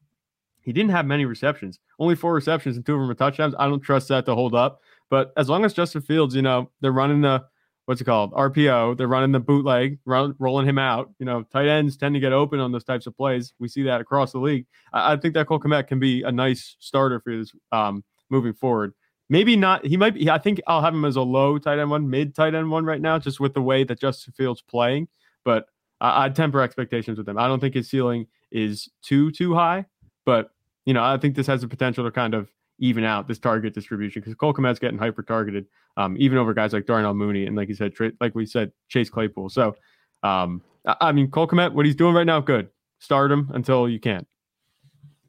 he 0.62 0.72
didn't 0.72 0.92
have 0.92 1.08
many 1.08 1.26
receptions, 1.26 1.80
only 1.98 2.14
four 2.14 2.36
receptions 2.36 2.76
and 2.76 2.86
two 2.86 2.94
of 2.94 3.00
them 3.00 3.08
were 3.08 3.16
touchdowns. 3.16 3.56
I 3.58 3.66
don't 3.68 3.80
trust 3.80 4.10
that 4.10 4.28
to 4.28 4.36
hold 4.36 4.54
up. 4.54 4.80
But 5.10 5.34
as 5.38 5.50
long 5.50 5.66
as 5.66 5.74
Justin 5.74 6.04
Fields, 6.04 6.36
you 6.36 6.44
know, 6.44 6.70
they're 6.82 6.92
running 6.92 7.22
the 7.22 7.44
what's 7.86 8.00
it 8.00 8.04
called 8.04 8.32
RPO, 8.34 8.96
they're 8.96 9.08
running 9.08 9.32
the 9.32 9.40
bootleg, 9.40 9.98
run, 10.06 10.36
rolling 10.38 10.68
him 10.68 10.78
out. 10.78 11.10
You 11.18 11.26
know, 11.26 11.42
tight 11.52 11.68
ends 11.68 11.98
tend 11.98 12.14
to 12.14 12.20
get 12.20 12.32
open 12.32 12.60
on 12.60 12.72
those 12.72 12.84
types 12.84 13.08
of 13.08 13.18
plays. 13.18 13.56
We 13.58 13.68
see 13.68 13.82
that 13.82 14.02
across 14.02 14.34
the 14.34 14.38
league. 14.38 14.68
I, 14.94 15.14
I 15.14 15.18
think 15.18 15.34
that 15.34 15.48
Cole 15.48 15.60
Kmet 15.60 15.88
can 15.88 16.00
be 16.00 16.22
a 16.22 16.32
nice 16.32 16.76
starter 16.78 17.20
for 17.20 17.36
this 17.36 17.52
um, 17.72 18.04
moving 18.30 18.54
forward. 18.54 18.94
Maybe 19.30 19.56
not. 19.56 19.84
He 19.84 19.98
might 19.98 20.14
be. 20.14 20.30
I 20.30 20.38
think 20.38 20.62
I'll 20.68 20.84
have 20.84 20.94
him 20.94 21.06
as 21.06 21.16
a 21.16 21.24
low 21.24 21.58
tight 21.58 21.80
end 21.80 21.90
one, 21.90 22.08
mid 22.08 22.36
tight 22.36 22.54
end 22.54 22.70
one 22.70 22.86
right 22.86 23.02
now, 23.02 23.18
just 23.18 23.40
with 23.40 23.56
the 23.56 23.64
way 23.64 23.84
that 23.84 24.00
Justin 24.00 24.34
Fields 24.34 24.62
playing. 24.62 25.08
But 25.44 25.66
I, 26.02 26.26
I'd 26.26 26.36
temper 26.36 26.62
expectations 26.62 27.18
with 27.18 27.28
him. 27.28 27.38
I 27.38 27.48
don't 27.48 27.60
think 27.60 27.76
his 27.76 27.90
ceiling 27.90 28.28
is 28.52 28.90
too 29.02 29.32
too 29.32 29.54
high, 29.54 29.86
but 30.26 30.52
you 30.86 30.94
know 30.94 31.04
I 31.04 31.18
think 31.18 31.36
this 31.36 31.48
has 31.48 31.62
the 31.62 31.68
potential 31.68 32.04
to 32.06 32.12
kind 32.12 32.34
of 32.34 32.50
even 32.80 33.04
out 33.04 33.28
this 33.28 33.40
target 33.40 33.74
distribution 33.74 34.22
because 34.22 34.36
Cole 34.36 34.54
Kmet's 34.54 34.80
getting 34.80 34.98
hyper 34.98 35.22
targeted, 35.22 35.66
um, 35.98 36.16
even 36.18 36.38
over 36.38 36.54
guys 36.54 36.72
like 36.72 36.86
Darnell 36.86 37.14
Mooney 37.14 37.46
and 37.46 37.56
like 37.56 37.68
you 37.68 37.76
said, 37.76 37.94
tra- 37.94 38.14
like 38.22 38.36
we 38.36 38.46
said, 38.46 38.72
Chase 38.88 39.10
Claypool. 39.10 39.50
So, 39.50 39.76
um, 40.24 40.62
I, 40.88 40.96
I 41.02 41.12
mean, 41.12 41.30
Cole 41.30 41.46
Kmet, 41.48 41.74
what 41.74 41.86
he's 41.86 41.96
doing 41.96 42.16
right 42.16 42.26
now, 42.26 42.40
good. 42.40 42.70
Start 43.00 43.32
him 43.32 43.52
until 43.54 43.90
you 43.90 44.00
can't. 44.00 44.26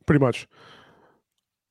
pretty 0.07 0.25
much. 0.25 0.49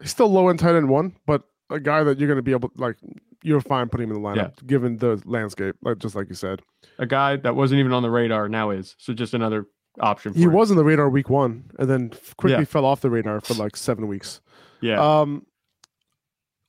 He's 0.01 0.11
still 0.11 0.29
low 0.31 0.47
in 0.49 0.57
tight 0.57 0.75
end 0.75 0.87
one, 0.89 1.15
but 1.25 1.43
a 1.69 1.79
guy 1.79 2.03
that 2.03 2.19
you're 2.19 2.27
going 2.27 2.37
to 2.37 2.41
be 2.41 2.51
able, 2.51 2.71
like, 2.75 2.95
you're 3.43 3.61
fine 3.61 3.87
putting 3.89 4.09
him 4.09 4.15
in 4.15 4.21
the 4.21 4.27
lineup 4.27 4.65
given 4.67 4.97
the 4.97 5.21
landscape, 5.25 5.75
like 5.81 5.97
just 5.99 6.15
like 6.15 6.27
you 6.29 6.35
said. 6.35 6.61
A 6.97 7.05
guy 7.05 7.35
that 7.37 7.55
wasn't 7.55 7.79
even 7.79 7.93
on 7.93 8.03
the 8.03 8.09
radar 8.11 8.49
now 8.49 8.69
is. 8.71 8.95
So 8.97 9.13
just 9.13 9.33
another 9.33 9.65
option. 9.99 10.33
For 10.33 10.39
He 10.39 10.45
him. 10.45 10.53
was 10.53 10.71
on 10.71 10.77
the 10.77 10.83
radar 10.83 11.09
week 11.09 11.29
one, 11.29 11.71
and 11.79 11.89
then 11.89 12.09
quickly 12.37 12.59
Yeah. 12.59 12.63
fell 12.65 12.85
off 12.85 13.01
the 13.01 13.09
radar 13.09 13.39
for 13.41 13.53
like 13.55 13.75
seven 13.77 14.07
weeks. 14.07 14.41
Yeah. 14.81 14.99
Um, 14.99 15.45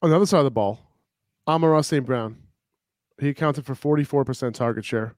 on 0.02 0.10
the 0.10 0.16
other 0.16 0.26
side 0.26 0.38
of 0.38 0.44
the 0.44 0.50
ball, 0.50 0.80
Amon-Ra 1.46 1.80
St. 1.82 2.04
Brown, 2.06 2.36
he 3.20 3.28
accounted 3.28 3.66
for 3.66 3.74
44% 3.74 4.54
target 4.54 4.84
share. 4.84 5.14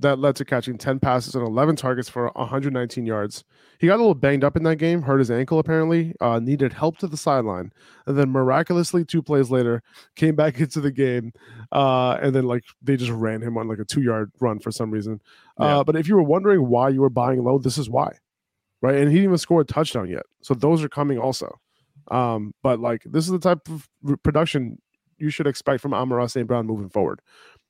That 0.00 0.18
led 0.18 0.36
to 0.36 0.44
catching 0.44 0.78
10 0.78 0.98
passes 0.98 1.34
and 1.34 1.46
11 1.46 1.76
targets 1.76 2.08
for 2.08 2.30
119 2.34 3.06
yards. 3.06 3.44
He 3.78 3.86
got 3.86 3.96
a 3.96 4.02
little 4.02 4.14
banged 4.14 4.44
up 4.44 4.56
in 4.56 4.62
that 4.64 4.76
game, 4.76 5.02
hurt 5.02 5.18
his 5.18 5.30
ankle 5.30 5.58
apparently, 5.58 6.14
uh, 6.20 6.38
needed 6.38 6.72
help 6.72 6.98
to 6.98 7.06
the 7.06 7.16
sideline, 7.16 7.72
and 8.06 8.18
then 8.18 8.30
miraculously, 8.30 9.04
two 9.04 9.22
plays 9.22 9.50
later, 9.50 9.82
came 10.16 10.34
back 10.34 10.58
into 10.60 10.80
the 10.80 10.90
game, 10.90 11.32
uh, 11.72 12.18
and 12.20 12.34
then 12.34 12.44
like 12.44 12.64
they 12.82 12.96
just 12.96 13.10
ran 13.10 13.42
him 13.42 13.56
on 13.56 13.68
like 13.68 13.78
a 13.78 13.84
two 13.84 14.02
yard 14.02 14.32
run 14.40 14.58
for 14.58 14.70
some 14.70 14.90
reason. 14.90 15.20
Yeah. 15.58 15.78
Uh, 15.78 15.84
but 15.84 15.96
if 15.96 16.08
you 16.08 16.16
were 16.16 16.22
wondering 16.22 16.68
why 16.68 16.88
you 16.88 17.00
were 17.00 17.10
buying 17.10 17.42
low, 17.42 17.58
this 17.58 17.78
is 17.78 17.88
why, 17.88 18.12
right? 18.82 18.96
And 18.96 19.08
he 19.08 19.16
didn't 19.16 19.24
even 19.24 19.38
score 19.38 19.60
a 19.60 19.64
touchdown 19.64 20.08
yet, 20.08 20.24
so 20.42 20.54
those 20.54 20.82
are 20.82 20.88
coming 20.88 21.18
also. 21.18 21.58
Um, 22.10 22.54
but 22.62 22.80
like 22.80 23.02
this 23.04 23.24
is 23.24 23.30
the 23.30 23.38
type 23.38 23.68
of 23.68 23.88
production 24.22 24.78
you 25.20 25.30
should 25.30 25.46
expect 25.46 25.80
from 25.80 25.94
Amon-Ra 25.94 26.26
St. 26.26 26.46
Brown 26.46 26.66
moving 26.66 26.88
forward. 26.88 27.20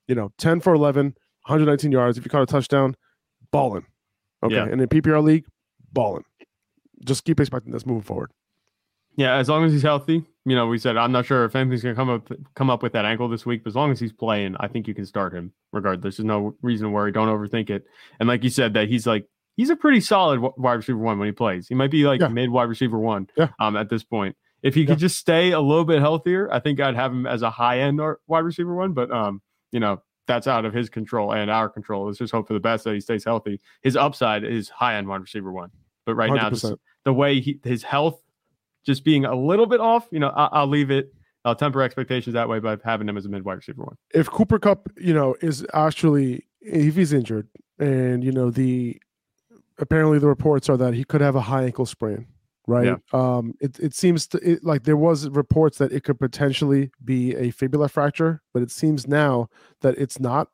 You 0.06 0.14
know, 0.14 0.32
10 0.38 0.60
for 0.60 0.72
11, 0.72 1.16
119 1.50 1.92
yards. 1.92 2.16
If 2.18 2.24
you 2.24 2.30
caught 2.30 2.42
a 2.42 2.46
touchdown, 2.46 2.96
balling. 3.50 3.86
Okay. 4.42 4.54
Yeah. 4.54 4.64
And 4.66 4.80
in 4.80 4.88
PPR 4.88 5.22
league, 5.22 5.44
balling. 5.92 6.24
Just 7.04 7.24
keep 7.24 7.40
expecting 7.40 7.72
this 7.72 7.84
moving 7.86 8.02
forward. 8.02 8.30
Yeah, 9.16 9.36
as 9.36 9.48
long 9.48 9.64
as 9.64 9.72
he's 9.72 9.82
healthy, 9.82 10.24
you 10.46 10.54
know, 10.54 10.66
we 10.66 10.78
said 10.78 10.96
I'm 10.96 11.12
not 11.12 11.26
sure 11.26 11.44
if 11.44 11.54
anything's 11.56 11.82
gonna 11.82 11.94
come 11.94 12.08
up 12.08 12.30
come 12.54 12.70
up 12.70 12.82
with 12.82 12.92
that 12.92 13.04
ankle 13.04 13.28
this 13.28 13.44
week, 13.44 13.64
but 13.64 13.70
as 13.70 13.74
long 13.76 13.90
as 13.90 13.98
he's 14.00 14.12
playing, 14.12 14.56
I 14.60 14.68
think 14.68 14.86
you 14.88 14.94
can 14.94 15.04
start 15.04 15.34
him 15.34 15.52
regardless. 15.72 16.16
There's 16.16 16.24
no 16.24 16.54
reason 16.62 16.86
to 16.86 16.90
worry. 16.90 17.12
Don't 17.12 17.28
overthink 17.28 17.68
it. 17.70 17.84
And 18.18 18.28
like 18.28 18.44
you 18.44 18.50
said, 18.50 18.72
that 18.74 18.88
he's 18.88 19.06
like 19.06 19.26
he's 19.56 19.68
a 19.68 19.76
pretty 19.76 20.00
solid 20.00 20.40
wide 20.56 20.74
receiver 20.74 20.98
one 20.98 21.18
when 21.18 21.26
he 21.26 21.32
plays. 21.32 21.68
He 21.68 21.74
might 21.74 21.90
be 21.90 22.04
like 22.06 22.20
Yeah. 22.20 22.28
mid 22.28 22.50
wide 22.50 22.68
receiver 22.68 22.98
one 22.98 23.28
Yeah. 23.36 23.48
um, 23.58 23.76
at 23.76 23.90
this 23.90 24.04
point. 24.04 24.36
If 24.62 24.74
he 24.74 24.86
could 24.86 24.98
just 24.98 25.16
stay 25.18 25.50
a 25.52 25.60
little 25.60 25.84
bit 25.84 26.00
healthier, 26.00 26.50
I 26.52 26.60
think 26.60 26.80
I'd 26.80 26.94
have 26.94 27.12
him 27.12 27.26
as 27.26 27.42
a 27.42 27.50
high 27.50 27.80
end 27.80 28.00
or 28.00 28.20
wide 28.26 28.44
receiver 28.44 28.74
one. 28.74 28.92
But 28.92 29.10
um, 29.10 29.42
you 29.72 29.80
know, 29.80 30.02
that's 30.30 30.46
out 30.46 30.64
of 30.64 30.72
his 30.72 30.88
control 30.88 31.32
and 31.32 31.50
our 31.50 31.68
control. 31.68 32.06
Let's 32.06 32.18
just 32.18 32.32
hope 32.32 32.46
for 32.46 32.54
the 32.54 32.60
best 32.60 32.84
that 32.84 32.94
he 32.94 33.00
stays 33.00 33.24
healthy. 33.24 33.60
His 33.82 33.96
upside 33.96 34.44
is 34.44 34.68
high 34.68 34.94
end 34.94 35.08
wide 35.08 35.20
receiver 35.20 35.52
one. 35.52 35.70
But 36.06 36.14
right 36.14 36.32
now, 36.32 36.50
just 36.50 36.72
the 37.04 37.12
way 37.12 37.40
he 37.40 37.58
his 37.64 37.82
health 37.82 38.22
just 38.86 39.04
being 39.04 39.24
a 39.24 39.34
little 39.34 39.66
bit 39.66 39.80
off, 39.80 40.06
you 40.10 40.20
know, 40.20 40.28
I, 40.28 40.46
I'll 40.52 40.66
leave 40.66 40.90
it. 40.90 41.12
I'll 41.44 41.54
temper 41.54 41.82
expectations 41.82 42.34
that 42.34 42.48
way 42.48 42.60
by 42.60 42.76
having 42.84 43.08
him 43.08 43.16
as 43.16 43.26
a 43.26 43.28
mid 43.28 43.44
wide 43.44 43.54
receiver 43.54 43.82
one. 43.82 43.96
if 44.14 44.30
Cooper 44.30 44.58
Kupp, 44.58 44.88
you 44.96 45.12
know, 45.14 45.34
is 45.40 45.66
actually 45.74 46.46
if 46.60 46.94
he's 46.94 47.12
injured, 47.12 47.48
and 47.78 48.22
you 48.22 48.30
know 48.30 48.50
the 48.50 49.00
apparently 49.78 50.18
the 50.18 50.28
reports 50.28 50.68
are 50.68 50.76
that 50.76 50.94
he 50.94 51.04
could 51.04 51.20
have 51.20 51.34
a 51.34 51.40
high 51.40 51.64
ankle 51.64 51.86
sprain, 51.86 52.26
right? 52.70 52.86
Yeah. 52.86 52.96
Um, 53.12 53.54
it 53.60 53.78
it 53.78 53.94
seems 53.94 54.26
to 54.28 54.38
it, 54.38 54.64
like 54.64 54.84
there 54.84 54.96
was 54.96 55.28
reports 55.28 55.78
that 55.78 55.92
it 55.92 56.04
could 56.04 56.18
potentially 56.18 56.90
be 57.04 57.34
a 57.36 57.50
fibula 57.50 57.88
fracture, 57.88 58.40
but 58.54 58.62
it 58.62 58.70
seems 58.70 59.06
now 59.06 59.48
that 59.82 59.98
it's 59.98 60.18
not 60.20 60.48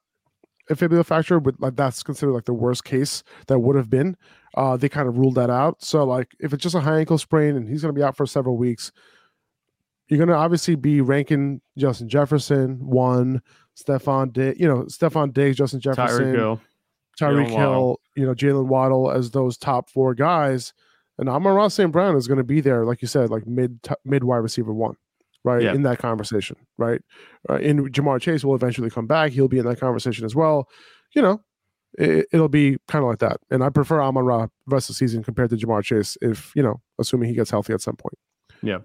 a 0.68 0.74
fibula 0.74 1.05
fracture, 1.05 1.38
but 1.38 1.61
like 1.61 1.76
that's 1.76 2.02
considered 2.02 2.33
like 2.33 2.46
the 2.46 2.55
worst 2.55 2.85
case 2.85 3.22
that 3.46 3.59
would 3.61 3.76
have 3.76 3.90
been. 3.90 4.16
Uh, 4.57 4.76
they 4.76 4.88
kind 4.88 5.09
of 5.09 5.18
ruled 5.18 5.35
that 5.37 5.50
out. 5.50 5.83
So 5.83 6.05
like 6.05 6.33
if 6.40 6.52
it's 6.52 6.62
just 6.62 6.74
a 6.74 6.81
high 6.81 6.98
ankle 6.98 7.18
sprain 7.18 7.57
and 7.57 7.68
he's 7.68 7.83
going 7.83 7.94
to 7.94 7.98
be 7.98 8.02
out 8.05 8.16
for 8.16 8.26
several 8.26 8.57
weeks, 8.57 8.90
you're 10.09 10.18
going 10.18 10.29
to 10.29 10.35
obviously 10.35 10.74
be 10.74 11.00
ranking 11.00 11.61
Justin 11.76 12.09
Jefferson 12.09 12.79
one, 12.85 13.42
Stefon 13.76 14.33
Diggs, 14.33 14.59
you 14.59 14.66
know, 14.66 14.85
Stefon 14.85 15.33
Diggs, 15.33 15.57
Justin 15.57 15.81
Jefferson, 15.81 16.24
Tyreek 16.24 16.35
Hill. 16.35 16.61
Tyreek 17.20 17.48
Hill, 17.48 17.57
Waddle. 17.57 18.00
you 18.14 18.26
know, 18.26 18.35
Jaylen 18.35 18.66
Waddle 18.66 19.11
as 19.11 19.31
those 19.31 19.57
top 19.57 19.90
four 19.90 20.14
guys. 20.14 20.72
And 21.18 21.29
Amon 21.29 21.55
Ross 21.55 21.74
St. 21.74 21.90
Brown 21.90 22.16
is 22.16 22.29
going 22.29 22.38
to 22.38 22.44
be 22.44 22.61
there, 22.61 22.85
like 22.85 23.02
you 23.02 23.09
said, 23.09 23.31
like 23.31 23.46
mid 23.46 23.83
t- 23.83 23.94
mid 24.05 24.24
wide 24.24 24.38
receiver 24.38 24.72
one, 24.72 24.96
right? 25.44 25.62
Yeah. 25.62 25.72
In 25.72 25.83
that 25.83 25.98
conversation, 25.98 26.57
right? 26.76 27.00
Uh, 27.48 27.55
and 27.55 27.92
Ja'Marr 27.92 28.20
Chase 28.20 28.44
will 28.44 28.55
eventually 28.55 28.90
come 28.90 29.07
back. 29.07 29.33
He'll 29.33 29.48
be 29.48 29.59
in 29.59 29.66
that 29.66 29.81
conversation 29.81 30.24
as 30.24 30.35
well. 30.35 30.68
You 31.14 31.22
know, 31.22 31.40
it, 31.98 32.26
it'll 32.33 32.48
be 32.48 32.76
kind 32.88 33.02
of 33.02 33.09
like 33.09 33.20
that. 33.20 33.38
And 33.50 33.64
I 33.64 33.70
prefer 33.70 34.02
Amon 34.02 34.24
Ra 34.24 34.48
rest 34.66 34.90
of 34.90 34.94
the 34.94 34.98
season 34.98 35.22
compared 35.22 35.50
to 35.50 35.57
Ja'Marr 35.57 35.83
Chase, 35.83 36.18
if, 36.20 36.52
you 36.55 36.62
know, 36.62 36.81
assuming 36.98 37.29
he 37.29 37.35
gets 37.35 37.50
healthy 37.50 37.72
at 37.72 37.81
some 37.81 37.96
point. 37.96 38.18
Yeah. 38.62 38.79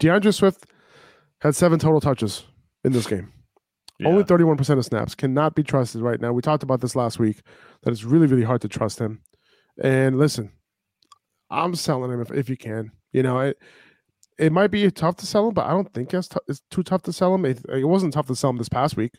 D'Andre 0.00 0.32
Swift 0.32 0.66
had 1.40 1.54
seven 1.54 1.78
total 1.78 2.00
touches 2.00 2.44
in 2.84 2.92
this 2.92 3.06
game. 3.06 3.32
Only 4.04 4.24
31% 4.24 4.78
of 4.78 4.84
snaps 4.84 5.14
cannot 5.14 5.54
be 5.54 5.62
trusted 5.62 6.02
right 6.02 6.20
now. 6.20 6.32
We 6.32 6.42
talked 6.42 6.62
about 6.62 6.82
this 6.82 6.94
last 6.94 7.18
week 7.18 7.40
that 7.82 7.92
it's 7.92 8.04
really, 8.04 8.26
really 8.26 8.42
hard 8.42 8.60
to 8.60 8.68
trust 8.68 8.98
him. 8.98 9.22
And 9.82 10.18
listen, 10.18 10.52
I'm 11.50 11.74
selling 11.74 12.10
him 12.12 12.20
if, 12.20 12.30
if 12.32 12.48
you 12.48 12.56
can. 12.56 12.90
You 13.12 13.22
know, 13.22 13.38
it 13.40 13.58
it 14.38 14.52
might 14.52 14.70
be 14.70 14.90
tough 14.90 15.16
to 15.16 15.26
sell 15.26 15.48
him, 15.48 15.54
but 15.54 15.64
I 15.66 15.70
don't 15.70 15.92
think 15.94 16.12
it's, 16.12 16.28
tou- 16.28 16.40
it's 16.46 16.60
too 16.70 16.82
tough 16.82 17.02
to 17.04 17.12
sell 17.12 17.34
him. 17.34 17.44
It, 17.46 17.60
it 17.70 17.84
wasn't 17.86 18.12
tough 18.12 18.26
to 18.26 18.36
sell 18.36 18.50
him 18.50 18.58
this 18.58 18.68
past 18.68 18.94
week. 18.96 19.12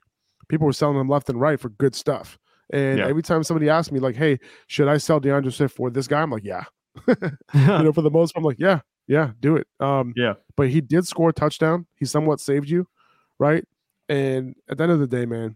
People 0.47 0.67
were 0.67 0.73
selling 0.73 0.99
him 0.99 1.09
left 1.09 1.27
and 1.29 1.41
right 1.41 1.59
for 1.59 1.69
good 1.69 1.95
stuff. 1.95 2.37
And 2.71 2.99
Yeah. 2.99 3.07
every 3.07 3.23
time 3.23 3.43
somebody 3.43 3.67
asked 3.69 3.91
me, 3.91 3.99
like, 3.99 4.15
hey, 4.15 4.37
should 4.67 4.87
I 4.87 4.97
sell 4.97 5.19
D'Andre 5.19 5.51
Swift 5.51 5.75
for 5.75 5.89
this 5.89 6.07
guy? 6.07 6.21
I'm 6.21 6.29
like, 6.29 6.43
yeah. 6.43 6.65
you 7.07 7.15
know, 7.53 7.91
for 7.95 8.01
the 8.03 8.11
most 8.11 8.33
part, 8.35 8.41
I'm 8.41 8.45
like, 8.45 8.59
yeah, 8.59 8.81
yeah, 9.07 9.31
do 9.39 9.55
it. 9.55 9.65
Um, 9.79 10.13
Yeah. 10.15 10.33
But 10.55 10.69
he 10.69 10.81
did 10.81 11.07
score 11.07 11.29
a 11.29 11.33
touchdown. 11.33 11.87
He 11.95 12.05
somewhat 12.05 12.39
saved 12.39 12.69
you, 12.69 12.87
right? 13.39 13.63
And 14.09 14.53
at 14.69 14.77
the 14.77 14.83
end 14.83 14.91
of 14.91 14.99
the 14.99 15.07
day, 15.07 15.25
man, 15.25 15.55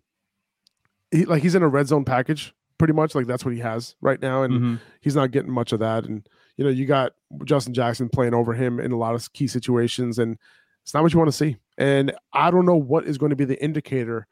he 1.11 1.25
like 1.25 1.41
he's 1.43 1.55
in 1.55 1.63
a 1.63 1.67
red 1.67 1.87
zone 1.87 2.05
package, 2.05 2.53
pretty 2.77 2.93
much. 2.93 3.13
Like 3.15 3.27
that's 3.27 3.45
what 3.45 3.53
he 3.53 3.59
has 3.59 3.95
right 4.01 4.21
now, 4.21 4.43
and 4.43 4.53
Mhm. 4.53 4.79
he's 5.01 5.15
not 5.15 5.31
getting 5.31 5.51
much 5.51 5.71
of 5.71 5.79
that. 5.79 6.05
And 6.05 6.27
you 6.61 6.67
know, 6.67 6.69
you 6.69 6.85
got 6.85 7.13
Justin 7.43 7.73
Jackson 7.73 8.07
playing 8.07 8.35
over 8.35 8.53
him 8.53 8.79
in 8.79 8.91
a 8.91 8.95
lot 8.97 9.15
of 9.15 9.33
key 9.33 9.47
situations, 9.47 10.19
and 10.19 10.37
it's 10.83 10.93
not 10.93 11.01
what 11.01 11.11
you 11.11 11.17
want 11.17 11.29
to 11.31 11.35
see. 11.35 11.57
And 11.79 12.13
I 12.33 12.51
don't 12.51 12.67
know 12.67 12.75
what 12.77 13.05
is 13.07 13.17
going 13.17 13.31
to 13.31 13.35
be 13.35 13.45
the 13.45 13.59
indicator 13.63 14.27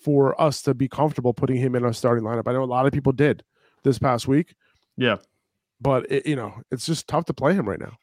for 0.00 0.40
us 0.40 0.62
to 0.62 0.74
be 0.74 0.86
comfortable 0.86 1.34
putting 1.34 1.56
him 1.56 1.74
in 1.74 1.84
our 1.84 1.92
starting 1.92 2.22
lineup. 2.22 2.46
I 2.46 2.52
know 2.52 2.62
a 2.62 2.66
lot 2.66 2.86
of 2.86 2.92
people 2.92 3.10
did 3.10 3.42
this 3.82 3.98
past 3.98 4.28
week, 4.28 4.54
Yeah. 4.96 5.16
but 5.80 6.08
it, 6.08 6.24
you 6.24 6.36
know, 6.36 6.54
it's 6.70 6.86
just 6.86 7.08
tough 7.08 7.24
to 7.24 7.34
play 7.34 7.52
him 7.52 7.68
right 7.68 7.80
now. 7.80 7.98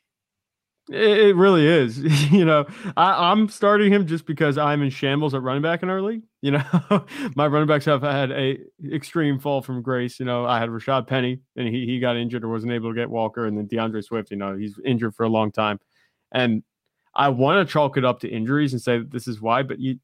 It, 0.91 1.36
really 1.36 1.67
is. 1.67 1.99
you 2.32 2.45
know, 2.45 2.65
I, 2.97 3.32
I'm 3.32 3.47
starting 3.47 3.93
him 3.93 4.08
just 4.08 4.25
because 4.25 4.58
I'm 4.58 4.82
in 4.82 4.89
shambles 4.89 5.36
at 5.36 5.43
running 5.43 5.62
back 5.62 5.84
in 5.84 5.89
our 5.89 6.02
league. 6.02 6.23
You 6.41 6.52
know, 6.52 7.06
my 7.36 7.45
running 7.45 7.67
backs 7.67 7.86
have 7.86 8.02
had 8.02 8.32
a 8.32 8.58
extreme 8.91 9.39
fall 9.39 9.62
from 9.62 9.84
grace. 9.84 10.19
You 10.19 10.25
know, 10.25 10.45
I 10.45 10.60
had 10.60 10.69
Rashad 10.69 11.06
Penny 11.06 11.41
and 11.56 11.67
he, 11.67 11.86
he 11.86 11.99
got 11.99 12.17
injured 12.17 12.43
or 12.43 12.49
wasn't 12.49 12.71
able 12.73 12.89
to 12.89 12.95
get 12.95 13.10
Walker, 13.10 13.45
and 13.45 13.58
then 13.58 13.67
D'Andre 13.67 14.02
Swift. 14.02 14.32
You 14.32 14.38
know, 14.38 14.58
he's 14.58 14.80
injured 14.84 15.13
for 15.13 15.23
a 15.23 15.30
long 15.30 15.52
time, 15.52 15.80
and 16.32 16.63
I 17.13 17.30
want 17.30 17.67
to 17.67 17.71
chalk 17.71 17.97
it 17.97 18.06
up 18.06 18.19
to 18.21 18.28
injuries 18.30 18.73
and 18.73 18.82
say 18.82 18.99
this 18.99 19.28
is 19.28 19.39
why. 19.39 19.62
But 19.62 19.80
you, 19.80 19.99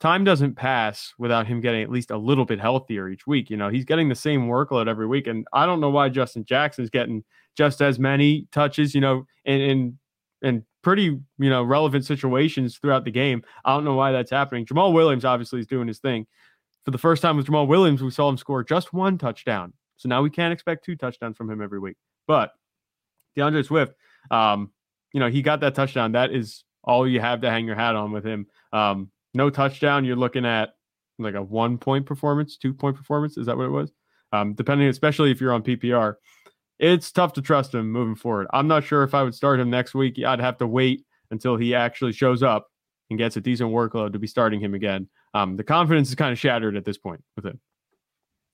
time 0.00 0.24
doesn't 0.24 0.54
pass 0.54 1.14
without 1.18 1.46
him 1.46 1.62
getting 1.62 1.82
at 1.82 1.90
least 1.90 2.10
a 2.10 2.18
little 2.18 2.44
bit 2.44 2.60
healthier 2.60 3.08
each 3.08 3.26
week. 3.26 3.48
You 3.48 3.56
know, 3.56 3.70
he's 3.70 3.86
getting 3.86 4.10
the 4.10 4.14
same 4.14 4.48
workload 4.48 4.86
every 4.86 5.06
week, 5.06 5.28
and 5.28 5.46
I 5.54 5.64
don't 5.64 5.80
know 5.80 5.90
why 5.90 6.10
Justin 6.10 6.44
Jackson's 6.44 6.90
getting 6.90 7.24
just 7.56 7.80
as 7.80 7.98
many 7.98 8.48
touches. 8.52 8.94
You 8.94 9.00
know, 9.00 9.26
in 9.46 9.60
in 9.62 9.98
in 10.42 10.64
pretty 10.82 11.04
you 11.04 11.50
know 11.50 11.62
relevant 11.62 12.04
situations 12.04 12.78
throughout 12.78 13.04
the 13.04 13.10
game. 13.10 13.42
I 13.64 13.74
don't 13.74 13.84
know 13.84 13.94
why 13.94 14.12
that's 14.12 14.30
happening. 14.30 14.66
Jamaal 14.66 14.92
Williams 14.92 15.24
obviously 15.24 15.60
is 15.60 15.66
doing 15.66 15.88
his 15.88 15.98
thing. 15.98 16.26
For 16.84 16.90
the 16.90 16.98
first 16.98 17.22
time 17.22 17.36
with 17.36 17.46
Jamaal 17.46 17.66
Williams, 17.66 18.02
we 18.02 18.10
saw 18.10 18.28
him 18.28 18.36
score 18.36 18.64
just 18.64 18.92
one 18.92 19.18
touchdown. 19.18 19.72
So 19.96 20.08
now 20.08 20.22
we 20.22 20.30
can't 20.30 20.52
expect 20.52 20.84
two 20.84 20.96
touchdowns 20.96 21.36
from 21.36 21.50
him 21.50 21.60
every 21.60 21.78
week. 21.78 21.96
But 22.26 22.52
D'Andre 23.36 23.62
Swift, 23.62 23.94
um, 24.30 24.72
you 25.12 25.20
know, 25.20 25.28
he 25.28 25.42
got 25.42 25.60
that 25.60 25.74
touchdown. 25.74 26.12
That 26.12 26.32
is 26.32 26.64
all 26.82 27.06
you 27.06 27.20
have 27.20 27.42
to 27.42 27.50
hang 27.50 27.66
your 27.66 27.76
hat 27.76 27.96
on 27.96 28.12
with 28.12 28.24
him. 28.24 28.46
Um, 28.72 29.10
no 29.34 29.50
touchdown, 29.50 30.04
you're 30.04 30.16
looking 30.16 30.46
at 30.46 30.70
like 31.18 31.34
a 31.34 31.42
one 31.42 31.76
point 31.76 32.06
performance, 32.06 32.56
two 32.56 32.72
point 32.72 32.96
performance. 32.96 33.36
Is 33.36 33.46
that 33.46 33.56
what 33.56 33.66
it 33.66 33.70
was? 33.70 33.92
Um, 34.32 34.54
depending, 34.54 34.88
especially 34.88 35.30
if 35.30 35.40
you're 35.40 35.52
on 35.52 35.62
PPR 35.62 36.14
it's 36.80 37.12
tough 37.12 37.34
to 37.34 37.42
trust 37.42 37.74
him 37.74 37.92
moving 37.92 38.14
forward. 38.14 38.46
I'm 38.52 38.66
not 38.66 38.84
sure 38.84 39.02
if 39.02 39.14
I 39.14 39.22
would 39.22 39.34
start 39.34 39.60
him 39.60 39.70
next 39.70 39.94
week. 39.94 40.18
I'd 40.24 40.40
have 40.40 40.56
to 40.58 40.66
wait 40.66 41.04
until 41.30 41.56
he 41.56 41.74
actually 41.74 42.12
shows 42.12 42.42
up 42.42 42.68
and 43.10 43.18
gets 43.18 43.36
a 43.36 43.40
decent 43.40 43.70
workload 43.70 44.14
to 44.14 44.18
be 44.18 44.26
starting 44.26 44.60
him 44.60 44.74
again. 44.74 45.08
Um, 45.34 45.56
the 45.56 45.64
confidence 45.64 46.08
is 46.08 46.14
kind 46.14 46.32
of 46.32 46.38
shattered 46.38 46.76
at 46.76 46.84
this 46.84 46.96
point 46.96 47.22
with 47.36 47.44
him. 47.44 47.60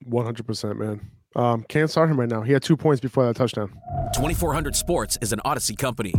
One 0.04 0.24
hundred 0.24 0.46
percent, 0.46 0.78
man. 0.78 1.10
Um, 1.36 1.64
can't 1.68 1.90
start 1.90 2.10
him 2.10 2.18
right 2.18 2.28
now. 2.28 2.42
He 2.42 2.52
had 2.52 2.62
two 2.62 2.76
points 2.76 3.00
before 3.00 3.26
that 3.26 3.36
touchdown. 3.36 3.68
2400 4.14 4.74
Sports 4.74 5.18
is 5.20 5.32
an 5.32 5.40
Audacy 5.44 5.76
company. 5.76 6.14